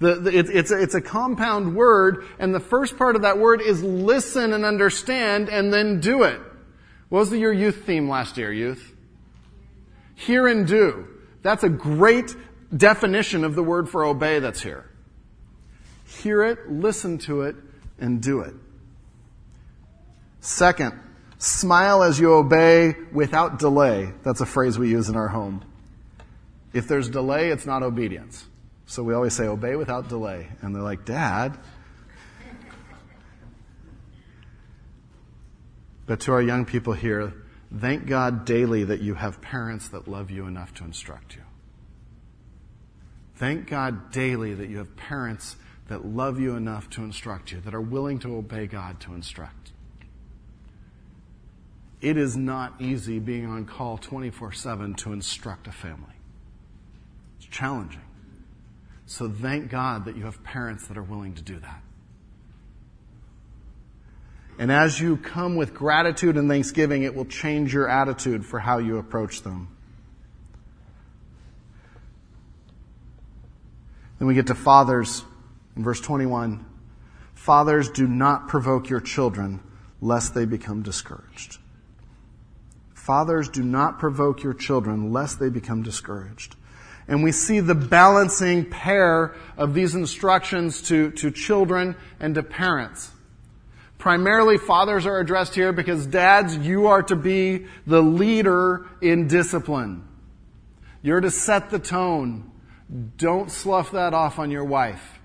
[0.00, 3.38] The, the, it, it's, a, it's a compound word, and the first part of that
[3.38, 6.40] word is listen and understand and then do it.
[7.08, 8.94] What was your youth theme last year, youth?
[10.16, 11.08] Hear and do.
[11.42, 12.34] That's a great
[12.76, 14.90] definition of the word for obey that's here.
[16.06, 17.56] Hear it, listen to it,
[17.98, 18.54] and do it.
[20.40, 20.98] Second,
[21.38, 24.12] smile as you obey without delay.
[24.22, 25.64] That's a phrase we use in our home.
[26.72, 28.44] If there's delay, it's not obedience.
[28.86, 30.48] So we always say, obey without delay.
[30.60, 31.58] And they're like, Dad.
[36.06, 37.32] But to our young people here,
[37.74, 41.42] thank God daily that you have parents that love you enough to instruct you.
[43.36, 45.56] Thank God daily that you have parents
[45.88, 49.72] that love you enough to instruct you, that are willing to obey God to instruct.
[52.00, 56.14] It is not easy being on call 24 7 to instruct a family.
[57.38, 58.02] It's challenging.
[59.06, 61.82] So thank God that you have parents that are willing to do that.
[64.58, 68.78] And as you come with gratitude and thanksgiving, it will change your attitude for how
[68.78, 69.68] you approach them.
[74.18, 75.24] Then we get to fathers
[75.76, 76.64] in verse 21.
[77.34, 79.60] Fathers, do not provoke your children
[80.00, 81.58] lest they become discouraged.
[82.94, 86.56] Fathers, do not provoke your children lest they become discouraged.
[87.06, 93.10] And we see the balancing pair of these instructions to, to children and to parents.
[93.98, 100.06] Primarily, fathers are addressed here because dads, you are to be the leader in discipline.
[101.02, 102.50] You're to set the tone.
[103.16, 105.18] Don't slough that off on your wife.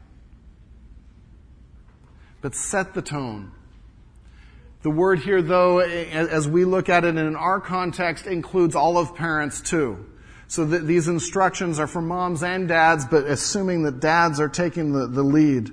[2.41, 3.51] But set the tone.
[4.81, 9.13] The word here, though, as we look at it in our context, includes all of
[9.13, 10.08] parents too.
[10.49, 15.05] So these instructions are for moms and dads, but assuming that dads are taking the,
[15.05, 15.69] the lead.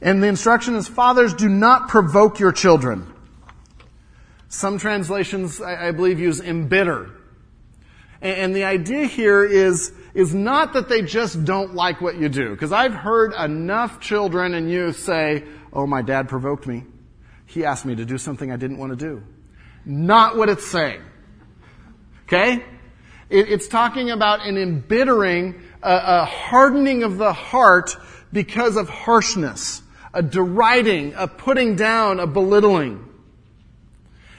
[0.00, 3.06] And the instruction is, fathers, do not provoke your children.
[4.48, 7.08] Some translations, I, I believe, use embitter.
[8.20, 12.28] And, and the idea here is, is not that they just don't like what you
[12.28, 12.50] do.
[12.50, 16.82] Because I've heard enough children and youth say, oh, my dad provoked me.
[17.46, 19.22] He asked me to do something I didn't want to do.
[19.86, 21.00] Not what it's saying.
[22.24, 22.64] Okay?
[23.30, 27.96] It's talking about an embittering, a, a hardening of the heart
[28.32, 33.08] because of harshness, a deriding, a putting down, a belittling.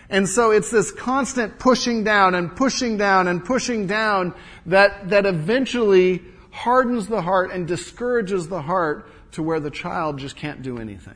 [0.10, 4.34] And so it's this constant pushing down and pushing down and pushing down
[4.68, 6.22] that, that eventually
[6.52, 11.16] hardens the heart and discourages the heart to where the child just can't do anything.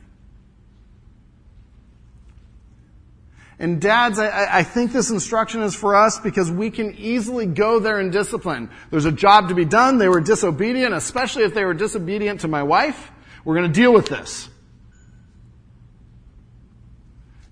[3.60, 7.78] And dads, I, I, think this instruction is for us because we can easily go
[7.78, 8.70] there in discipline.
[8.90, 9.98] There's a job to be done.
[9.98, 13.12] They were disobedient, especially if they were disobedient to my wife.
[13.44, 14.48] We're going to deal with this.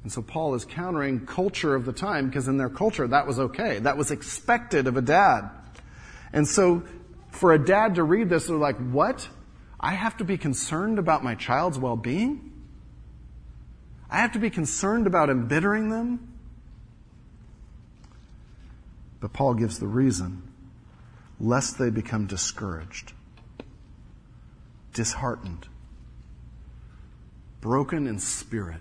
[0.02, 3.38] And so Paul is countering culture of the time because in their culture that was
[3.38, 3.78] okay.
[3.80, 5.50] That was expected of a dad.
[6.32, 6.84] And so
[7.32, 9.28] for a dad to read this, they're like, what?
[9.78, 12.47] I have to be concerned about my child's well-being?
[14.11, 16.34] I have to be concerned about embittering them?
[19.20, 20.42] But Paul gives the reason
[21.40, 23.12] lest they become discouraged,
[24.92, 25.68] disheartened,
[27.61, 28.80] broken in spirit.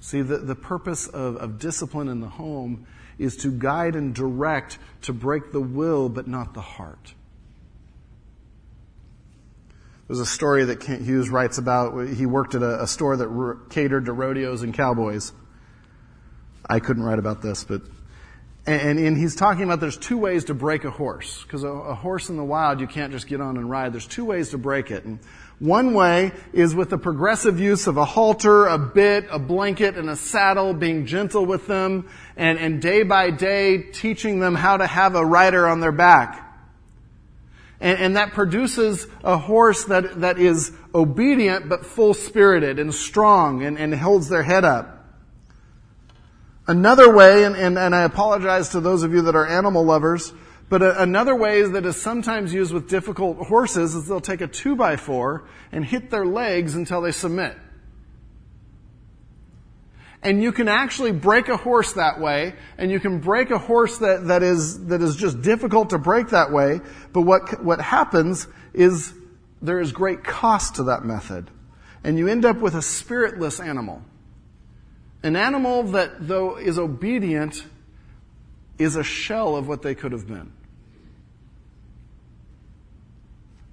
[0.00, 2.86] See, the, the purpose of, of discipline in the home
[3.18, 7.14] is to guide and direct, to break the will, but not the heart.
[10.06, 12.08] There's a story that Kent Hughes writes about.
[12.08, 15.32] He worked at a, a store that catered to rodeos and cowboys.
[16.68, 17.82] I couldn't write about this, but
[18.68, 21.94] and, and, he's talking about there's two ways to break a horse because a, a,
[21.94, 23.92] horse in the wild you can't just get on and ride.
[23.92, 25.04] There's two ways to break it.
[25.04, 25.20] And
[25.60, 30.10] one way is with the progressive use of a halter, a bit, a blanket, and
[30.10, 34.86] a saddle, being gentle with them, and, and day by day teaching them how to
[34.86, 36.45] have a rider on their back.
[37.80, 43.62] And, and that produces a horse that, that is obedient but full spirited and strong
[43.62, 44.92] and, and holds their head up.
[46.66, 50.32] Another way, and, and, and I apologize to those of you that are animal lovers,
[50.68, 54.48] but a, another way that is sometimes used with difficult horses is they'll take a
[54.48, 57.56] two by four and hit their legs until they submit.
[60.26, 63.98] And you can actually break a horse that way, and you can break a horse
[63.98, 66.80] that, that is, that is just difficult to break that way,
[67.12, 69.14] but what, what happens is
[69.62, 71.48] there is great cost to that method.
[72.02, 74.02] And you end up with a spiritless animal.
[75.22, 77.64] An animal that, though is obedient,
[78.80, 80.52] is a shell of what they could have been.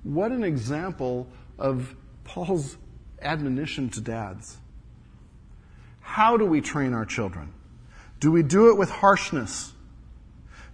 [0.04, 1.28] What an example
[1.58, 1.95] of
[2.26, 2.78] Paul's
[3.24, 4.60] admonition to dads.
[6.14, 7.51] How do we train our children?
[8.20, 9.74] Do we do it with harshness?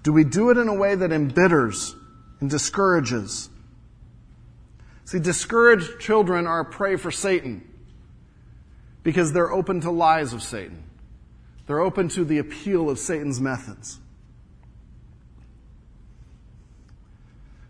[0.03, 1.95] Do we do it in a way that embitters
[2.41, 3.49] and discourages?
[5.05, 7.65] See, discouraged children are a prey for Satan
[9.01, 10.83] because they're open to lies of Satan.
[11.67, 13.97] They're open to the appeal of Satan's methods.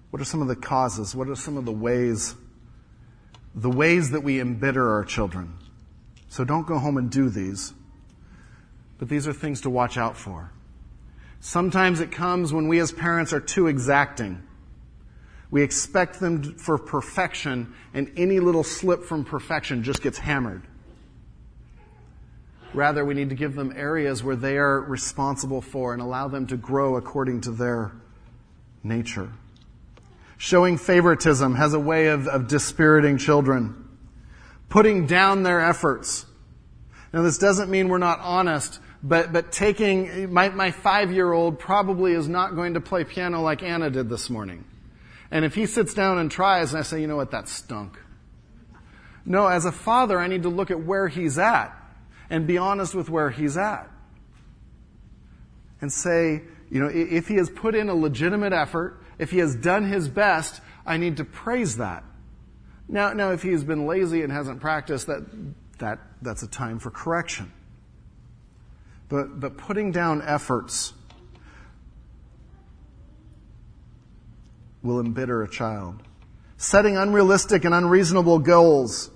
[0.10, 1.14] What are some of the causes?
[1.14, 2.34] What are some of the ways,
[3.54, 5.54] the ways that we embitter our children?
[6.30, 7.74] So don't go home and do these.
[8.98, 10.52] But these are things to watch out for.
[11.40, 14.44] Sometimes it comes when we as parents are too exacting.
[15.52, 20.62] We expect them for perfection, and any little slip from perfection just gets hammered.
[22.74, 26.46] Rather, we need to give them areas where they are responsible for and allow them
[26.48, 27.94] to grow according to their
[28.84, 29.32] nature.
[30.38, 33.79] Showing favoritism has a way of, of dispiriting children.
[34.70, 36.26] Putting down their efforts.
[37.12, 41.58] Now, this doesn't mean we're not honest, but, but taking, my, my five year old
[41.60, 44.66] probably is not going to play piano like Anna did this morning.
[45.32, 48.00] And if he sits down and tries, and I say, you know what, that stunk.
[49.26, 51.76] No, as a father, I need to look at where he's at
[52.30, 53.90] and be honest with where he's at.
[55.82, 59.56] And say, you know, if he has put in a legitimate effort, if he has
[59.56, 62.04] done his best, I need to praise that.
[62.90, 65.24] Now, now if he's been lazy and hasn't practiced, that,
[65.78, 67.54] that, that's a time for correction.
[69.08, 70.94] But, but putting down efforts
[74.82, 76.02] will embitter a child.
[76.58, 79.12] Setting unrealistic and unreasonable goals.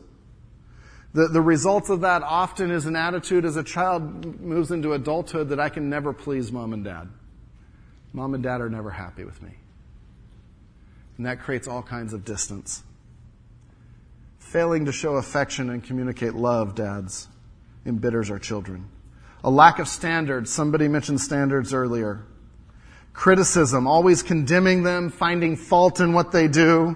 [1.13, 5.49] The, the results of that often is an attitude as a child moves into adulthood
[5.49, 7.09] that I can never please mom and dad.
[8.13, 9.51] Mom and dad are never happy with me.
[11.17, 12.83] And that creates all kinds of distance.
[14.53, 17.27] Failing to show affection and communicate love, dads,
[17.87, 18.87] embitters our children.
[19.43, 20.51] A lack of standards.
[20.51, 22.23] Somebody mentioned standards earlier.
[23.13, 26.95] Criticism, always condemning them, finding fault in what they do.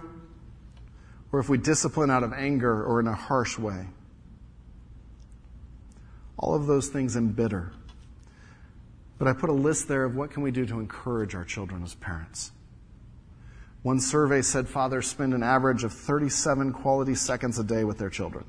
[1.32, 3.88] Or if we discipline out of anger or in a harsh way.
[6.38, 7.72] All of those things embitter.
[9.18, 11.82] But I put a list there of what can we do to encourage our children
[11.82, 12.52] as parents.
[13.88, 18.10] One survey said fathers spend an average of 37 quality seconds a day with their
[18.10, 18.44] children.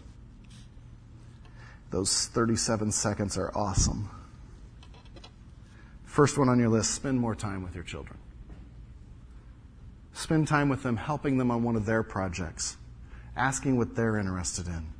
[1.90, 4.10] Those 37 seconds are awesome.
[6.02, 8.18] First one on your list spend more time with your children.
[10.12, 12.76] Spend time with them, helping them on one of their projects,
[13.36, 14.92] asking what they're interested in.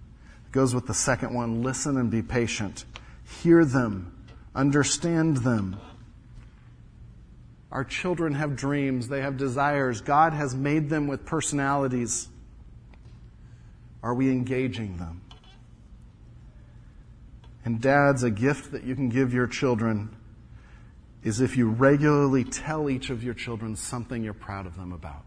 [0.47, 2.85] It goes with the second one listen and be patient.
[3.43, 4.17] Hear them,
[4.55, 5.81] understand them.
[7.71, 10.01] Our children have dreams, they have desires.
[10.01, 12.29] God has made them with personalities.
[14.03, 15.23] Are we engaging them?
[17.65, 20.17] And, dads, a gift that you can give your children
[21.23, 25.25] is if you regularly tell each of your children something you're proud of them about.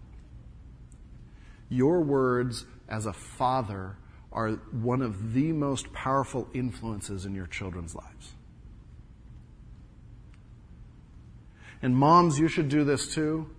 [1.70, 3.98] Your words as a father
[4.32, 8.34] are one of the most powerful influences in your children's lives.
[11.82, 13.50] And moms, you should do this too.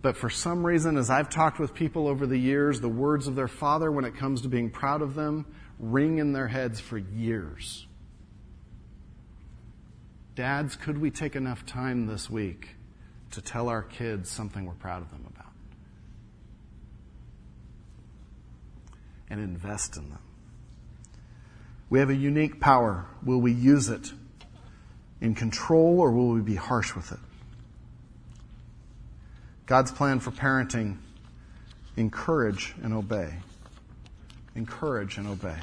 [0.00, 3.34] But for some reason, as I've talked with people over the years, the words of
[3.34, 5.44] their father, when it comes to being proud of them,
[5.78, 7.86] ring in their heads for years.
[10.34, 12.68] Dads, could we take enough time this week
[13.32, 15.52] to tell our kids something we're proud of them about?
[19.28, 20.22] And invest in them.
[21.90, 23.06] We have a unique power.
[23.24, 24.12] Will we use it
[25.20, 27.18] in control or will we be harsh with it?
[29.66, 30.98] God's plan for parenting
[31.96, 33.34] encourage and obey.
[34.54, 35.58] Encourage and obey.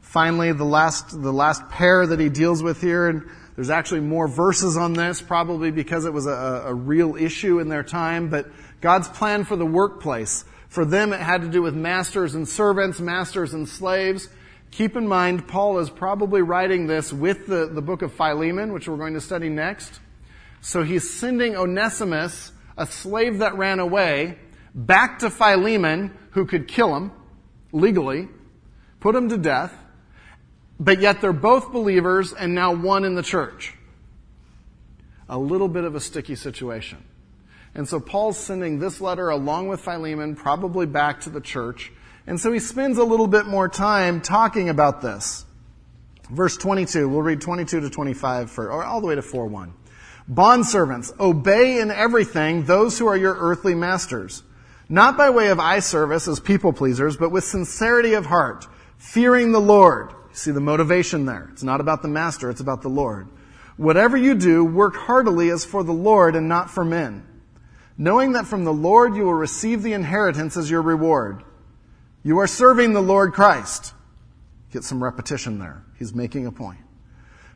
[0.00, 4.26] Finally, the last, the last pair that he deals with here, and there's actually more
[4.26, 8.46] verses on this, probably because it was a, a real issue in their time, but
[8.80, 10.44] God's plan for the workplace.
[10.68, 14.28] For them, it had to do with masters and servants, masters and slaves.
[14.70, 18.88] Keep in mind, Paul is probably writing this with the, the book of Philemon, which
[18.88, 20.00] we're going to study next.
[20.60, 24.38] So he's sending Onesimus, a slave that ran away,
[24.74, 27.12] back to Philemon, who could kill him
[27.72, 28.28] legally,
[29.00, 29.74] put him to death,
[30.78, 33.74] but yet they're both believers and now one in the church.
[35.28, 37.04] A little bit of a sticky situation.
[37.74, 41.92] And so Paul's sending this letter along with Philemon, probably back to the church.
[42.28, 45.46] And so he spends a little bit more time talking about this.
[46.28, 49.72] Verse 22, we'll read 22 to 25 for, or all the way to 4 1.
[50.30, 54.42] Bondservants, obey in everything those who are your earthly masters,
[54.90, 58.66] not by way of eye service as people pleasers, but with sincerity of heart,
[58.98, 60.10] fearing the Lord.
[60.10, 61.48] You see the motivation there.
[61.52, 63.28] It's not about the master, it's about the Lord.
[63.78, 67.26] Whatever you do, work heartily as for the Lord and not for men,
[67.96, 71.42] knowing that from the Lord you will receive the inheritance as your reward.
[72.28, 73.94] You are serving the Lord Christ.
[74.70, 75.82] Get some repetition there.
[75.98, 76.80] He's making a point.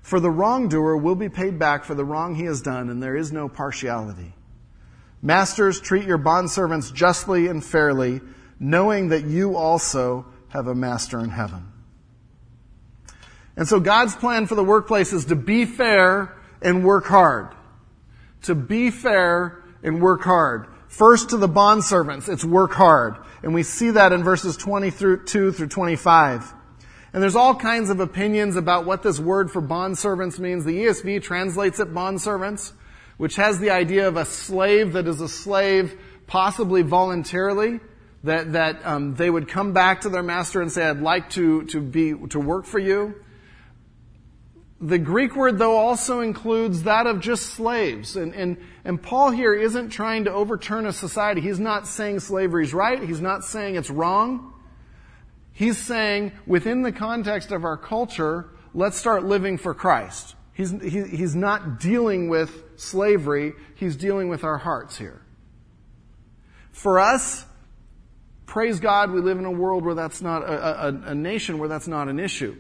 [0.01, 3.15] For the wrongdoer will be paid back for the wrong he has done, and there
[3.15, 4.33] is no partiality.
[5.21, 8.23] Masters, treat your bondservants justly and fairly,
[8.59, 11.71] knowing that you also have a master in heaven.
[13.59, 17.49] And so God's plan for the workplace is to be fair and work hard.
[18.45, 20.67] To be fair and work hard.
[20.93, 23.17] First to the bondservants, it's work hard.
[23.43, 26.53] And we see that in verses 22 through 25.
[27.15, 30.67] And there's all kinds of opinions about what this word for bondservants means.
[30.67, 32.73] The ESV translates it bondservants,
[33.17, 37.81] which has the idea of a slave that is a slave possibly voluntarily,
[38.25, 41.65] that, that um, they would come back to their master and say, I'd like to,
[41.69, 43.15] to, be, to work for you.
[44.85, 48.17] The Greek word, though, also includes that of just slaves.
[48.17, 51.41] And, and, and Paul here isn't trying to overturn a society.
[51.41, 53.01] He's not saying slavery's right.
[53.01, 54.53] He's not saying it's wrong.
[55.53, 60.35] He's saying, within the context of our culture, let's start living for Christ.
[60.53, 63.53] He's, he, he's not dealing with slavery.
[63.77, 65.23] He's dealing with our hearts here.
[66.73, 67.47] For us,
[68.47, 71.69] praise God, we live in a world where that's not, a, a, a nation where
[71.69, 72.57] that's not an issue.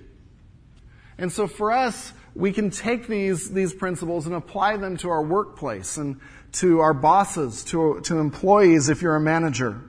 [1.22, 5.22] And so for us, we can take these, these principles and apply them to our
[5.22, 6.20] workplace and
[6.54, 9.80] to our bosses, to, to employees if you're a manager.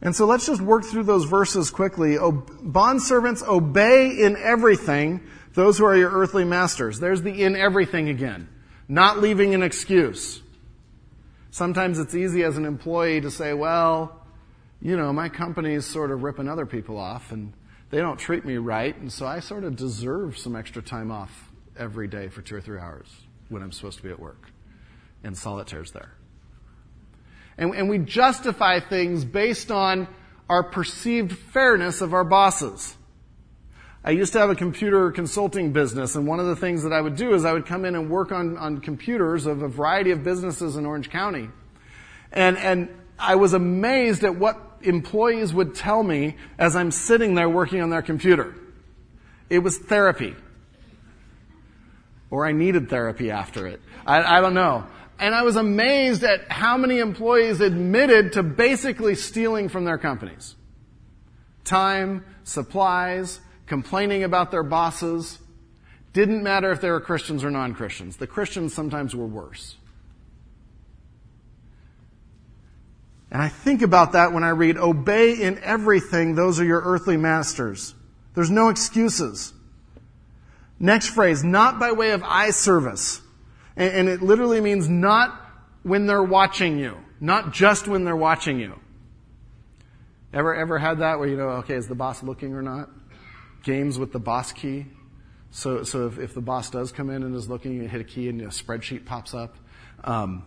[0.00, 2.14] And so let's just work through those verses quickly.
[2.14, 5.22] Bondservants, obey in everything
[5.54, 7.00] those who are your earthly masters.
[7.00, 8.48] There's the in everything again.
[8.86, 10.40] Not leaving an excuse.
[11.50, 14.24] Sometimes it's easy as an employee to say, well,
[14.80, 17.52] you know, my company is sort of ripping other people off and
[17.90, 21.50] they don't treat me right, and so I sort of deserve some extra time off
[21.76, 23.08] every day for two or three hours
[23.48, 24.50] when I'm supposed to be at work.
[25.24, 26.12] And solitaire's there.
[27.56, 30.06] And, and we justify things based on
[30.48, 32.96] our perceived fairness of our bosses.
[34.04, 37.00] I used to have a computer consulting business, and one of the things that I
[37.00, 40.12] would do is I would come in and work on, on computers of a variety
[40.12, 41.48] of businesses in Orange County.
[42.32, 47.48] And, and I was amazed at what employees would tell me as I'm sitting there
[47.48, 48.54] working on their computer.
[49.50, 50.36] It was therapy.
[52.30, 53.80] Or I needed therapy after it.
[54.06, 54.84] I, I don't know.
[55.18, 60.54] And I was amazed at how many employees admitted to basically stealing from their companies.
[61.64, 65.38] Time, supplies, complaining about their bosses.
[66.12, 68.16] Didn't matter if they were Christians or non-Christians.
[68.16, 69.76] The Christians sometimes were worse.
[73.30, 77.16] And I think about that when I read, obey in everything, those are your earthly
[77.16, 77.94] masters.
[78.34, 79.52] There's no excuses.
[80.80, 83.20] Next phrase, not by way of eye service.
[83.76, 85.38] And, and it literally means not
[85.82, 86.96] when they're watching you.
[87.20, 88.78] Not just when they're watching you.
[90.32, 92.90] Ever, ever had that where you know, okay, is the boss looking or not?
[93.62, 94.86] Games with the boss key.
[95.50, 98.04] So, so if, if the boss does come in and is looking, you hit a
[98.04, 99.56] key and a spreadsheet pops up.
[100.04, 100.44] Um,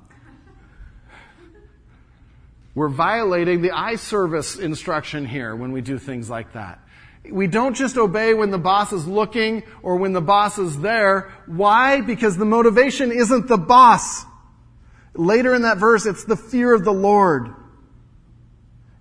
[2.74, 6.80] we're violating the eye service instruction here when we do things like that.
[7.30, 11.32] We don't just obey when the boss is looking or when the boss is there.
[11.46, 12.02] Why?
[12.02, 14.26] Because the motivation isn't the boss.
[15.14, 17.54] Later in that verse, it's the fear of the Lord.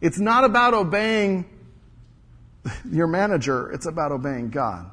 [0.01, 1.47] It's not about obeying
[2.91, 4.91] your manager, it's about obeying God.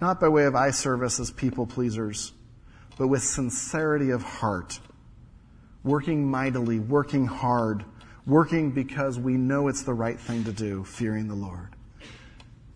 [0.00, 2.32] Not by way of eye service as people pleasers,
[2.96, 4.78] but with sincerity of heart.
[5.88, 7.82] Working mightily, working hard,
[8.26, 11.70] working because we know it's the right thing to do, fearing the Lord.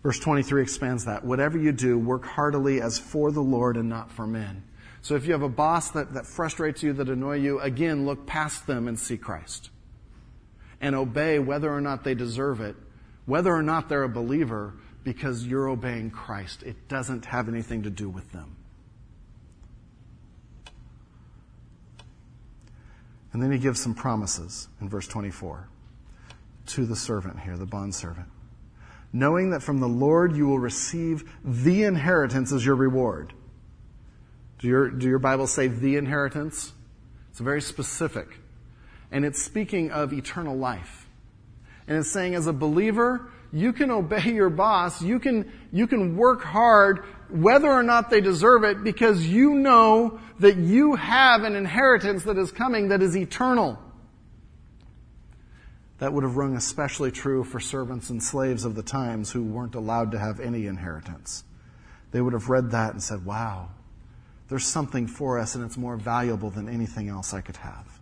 [0.01, 1.23] Verse 23 expands that.
[1.23, 4.63] Whatever you do, work heartily as for the Lord and not for men.
[5.03, 8.25] So if you have a boss that, that frustrates you, that annoy you, again, look
[8.25, 9.69] past them and see Christ.
[10.81, 12.75] And obey whether or not they deserve it,
[13.27, 16.63] whether or not they're a believer, because you're obeying Christ.
[16.63, 18.55] It doesn't have anything to do with them.
[23.33, 25.67] And then he gives some promises in verse 24
[26.67, 28.27] to the servant here, the bondservant.
[29.11, 33.33] Knowing that from the Lord you will receive the inheritance as your reward.
[34.59, 36.71] Do your, do your Bibles say the inheritance?
[37.31, 38.39] It's very specific.
[39.11, 41.07] And it's speaking of eternal life.
[41.87, 46.15] And it's saying as a believer, you can obey your boss, you can, you can
[46.17, 47.03] work hard
[47.33, 52.37] whether or not they deserve it because you know that you have an inheritance that
[52.37, 53.79] is coming that is eternal.
[55.97, 59.73] That would have rung especially true for servants and slaves of the times who weren't
[59.73, 61.43] allowed to have any inheritance.
[62.11, 63.69] They would have read that and said, wow,
[64.49, 67.99] there's something for us and it's more valuable than anything else I could have.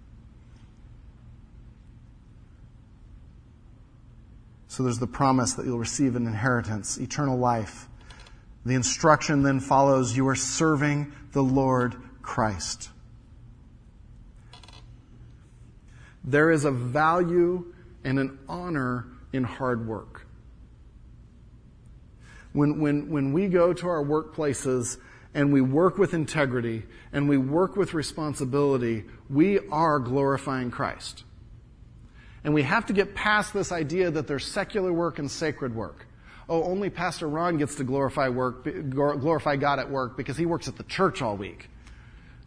[4.68, 7.88] So there's the promise that you'll receive an inheritance, eternal life.
[8.66, 12.90] The instruction then follows you are serving the Lord Christ.
[16.24, 20.28] There is a value and an honor in hard work.
[22.54, 24.98] When, when, when we go to our workplaces
[25.34, 26.84] and we work with integrity
[27.14, 31.24] and we work with responsibility, we are glorifying Christ.
[32.44, 36.08] And we have to get past this idea that there's secular work and sacred work.
[36.52, 40.68] Oh, only Pastor Ron gets to glorify work, glorify God at work because he works
[40.68, 41.70] at the church all week.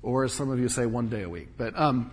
[0.02, 1.57] Or as some of you say, one day a week.
[1.57, 2.11] But, um,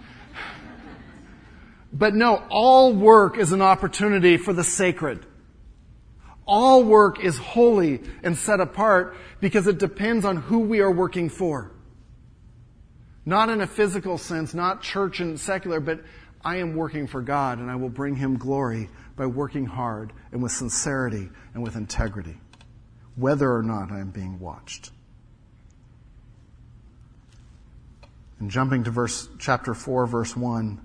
[1.91, 5.25] but no, all work is an opportunity for the sacred.
[6.47, 11.27] All work is holy and set apart because it depends on who we are working
[11.27, 11.73] for.
[13.25, 15.99] Not in a physical sense, not church and secular, but
[16.43, 20.41] I am working for God and I will bring Him glory by working hard and
[20.41, 22.37] with sincerity and with integrity,
[23.15, 24.91] whether or not I am being watched.
[28.39, 30.81] And jumping to verse, chapter 4, verse 1,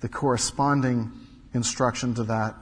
[0.00, 1.10] the corresponding
[1.54, 2.54] instruction to that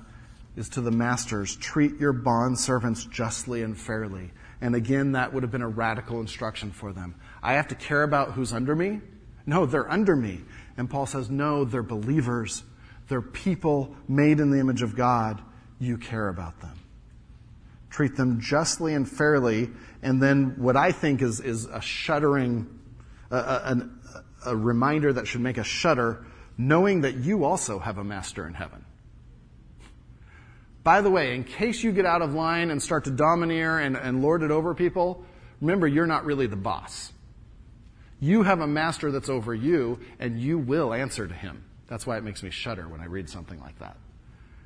[0.57, 4.31] is to the masters treat your bond servants justly and fairly.
[4.61, 7.15] And again, that would have been a radical instruction for them.
[7.43, 9.01] I have to care about who's under me?
[9.47, 10.43] No, they're under me.
[10.81, 12.65] And Paul says, no, they're believers.
[13.09, 15.43] They're people made in the image of God.
[15.79, 16.73] You care about them.
[17.91, 19.69] Treat them justly and fairly.
[20.03, 22.81] And then what I think is, is a shuddering,
[23.31, 23.91] a, a,
[24.47, 26.25] a reminder that should make us shudder,
[26.57, 28.83] knowing that you also have a master in heaven.
[30.83, 33.99] By the way, in case you get out of line and start to domineer and,
[33.99, 35.27] and lord it over people,
[35.61, 37.13] remember you're not really the boss.
[38.21, 41.65] You have a master that's over you, and you will answer to him.
[41.89, 43.97] That's why it makes me shudder when I read something like that.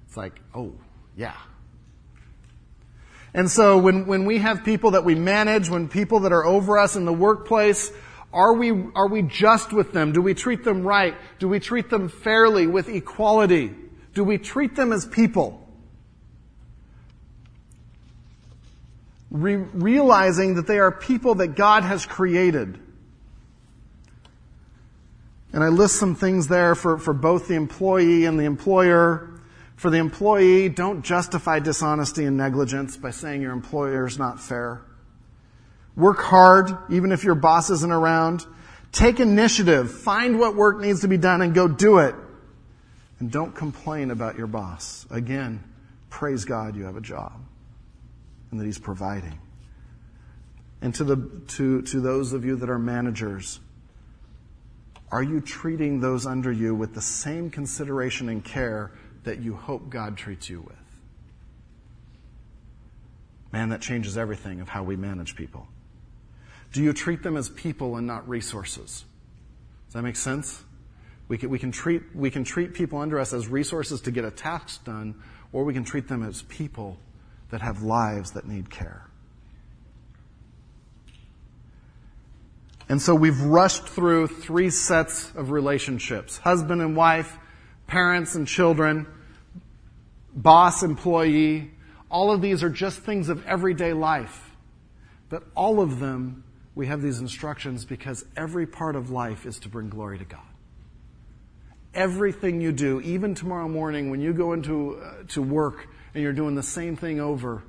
[0.07, 0.73] It's like, oh,
[1.17, 1.37] yeah.
[3.33, 6.79] And so when, when we have people that we manage, when people that are over
[6.79, 7.91] us in the workplace,
[8.33, 10.13] are we, are we just with them?
[10.13, 11.15] Do we treat them right?
[11.39, 13.75] Do we treat them fairly with equality?
[14.13, 15.65] Do we treat them as people?
[19.35, 22.79] re- realizing that they are people that God has created.
[25.55, 29.41] And I list some things there for, for both the employee and the employer.
[29.77, 34.83] For the employee, don't justify dishonesty and negligence by saying your employer is not fair.
[35.95, 38.45] Work hard, even if your boss isn't around.
[38.91, 39.93] Take initiative.
[39.93, 42.17] Find what work needs to be done and go do it.
[43.21, 45.07] And don't complain about your boss.
[45.09, 45.63] Again,
[46.11, 47.33] praise God you have a job
[48.51, 49.39] and that He's providing.
[50.83, 53.61] And to, the, to, to those of you that are managers,
[55.15, 58.91] are you treating those under you with the same consideration and care
[59.23, 60.77] that you hope God treats you with?
[63.53, 65.69] Man, that changes everything of how we manage people.
[66.73, 69.05] Do you treat them as people and not resources?
[69.87, 70.65] Does that make sense?
[71.29, 74.25] We can, we can, treat, we can treat people under us as resources to get
[74.25, 75.15] a task done,
[75.53, 76.99] or we can treat them as people
[77.51, 79.07] that have lives that need care.
[82.89, 87.39] And so we've rushed through three sets of relationships husband and wife,
[87.87, 89.07] parents and children,
[90.35, 91.71] boss employee.
[92.11, 94.51] All of these are just things of everyday life.
[95.31, 99.69] But all of them, we have these instructions because every part of life is to
[99.69, 100.41] bring glory to God.
[101.95, 106.33] Everything you do, even tomorrow morning when you go into uh, to work and you're
[106.33, 107.63] doing the same thing over,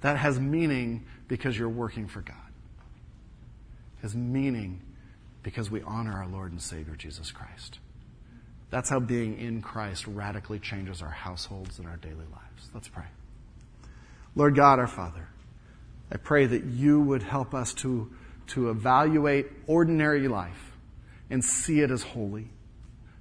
[0.00, 2.43] that has meaning because you're working for God
[4.04, 4.82] has meaning
[5.42, 7.78] because we honor our Lord and Savior Jesus Christ.
[8.68, 12.68] That's how being in Christ radically changes our households and our daily lives.
[12.74, 13.06] Let's pray.
[14.36, 15.26] Lord God, our Father,
[16.12, 18.12] I pray that you would help us to,
[18.48, 20.72] to evaluate ordinary life
[21.30, 22.50] and see it as holy,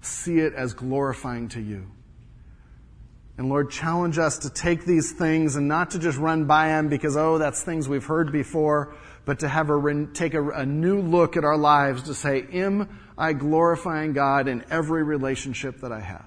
[0.02, 1.90] see it as glorifying to you.
[3.38, 6.90] And Lord, challenge us to take these things and not to just run by them
[6.90, 8.96] because, oh, that's things we've heard before,
[9.26, 13.00] but to have a, take a, a new look at our lives to say, am
[13.18, 16.26] I glorifying God in every relationship that I have?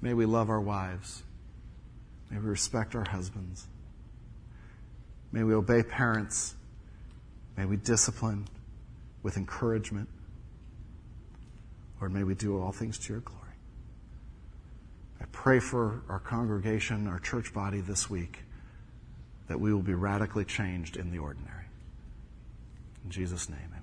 [0.00, 1.22] May we love our wives.
[2.30, 3.66] May we respect our husbands.
[5.30, 6.54] May we obey parents.
[7.56, 8.48] May we discipline
[9.22, 10.08] with encouragement.
[12.00, 13.40] Lord, may we do all things to your glory.
[15.20, 18.43] I pray for our congregation, our church body this week
[19.48, 21.66] that we will be radically changed in the ordinary.
[23.04, 23.73] In Jesus' name.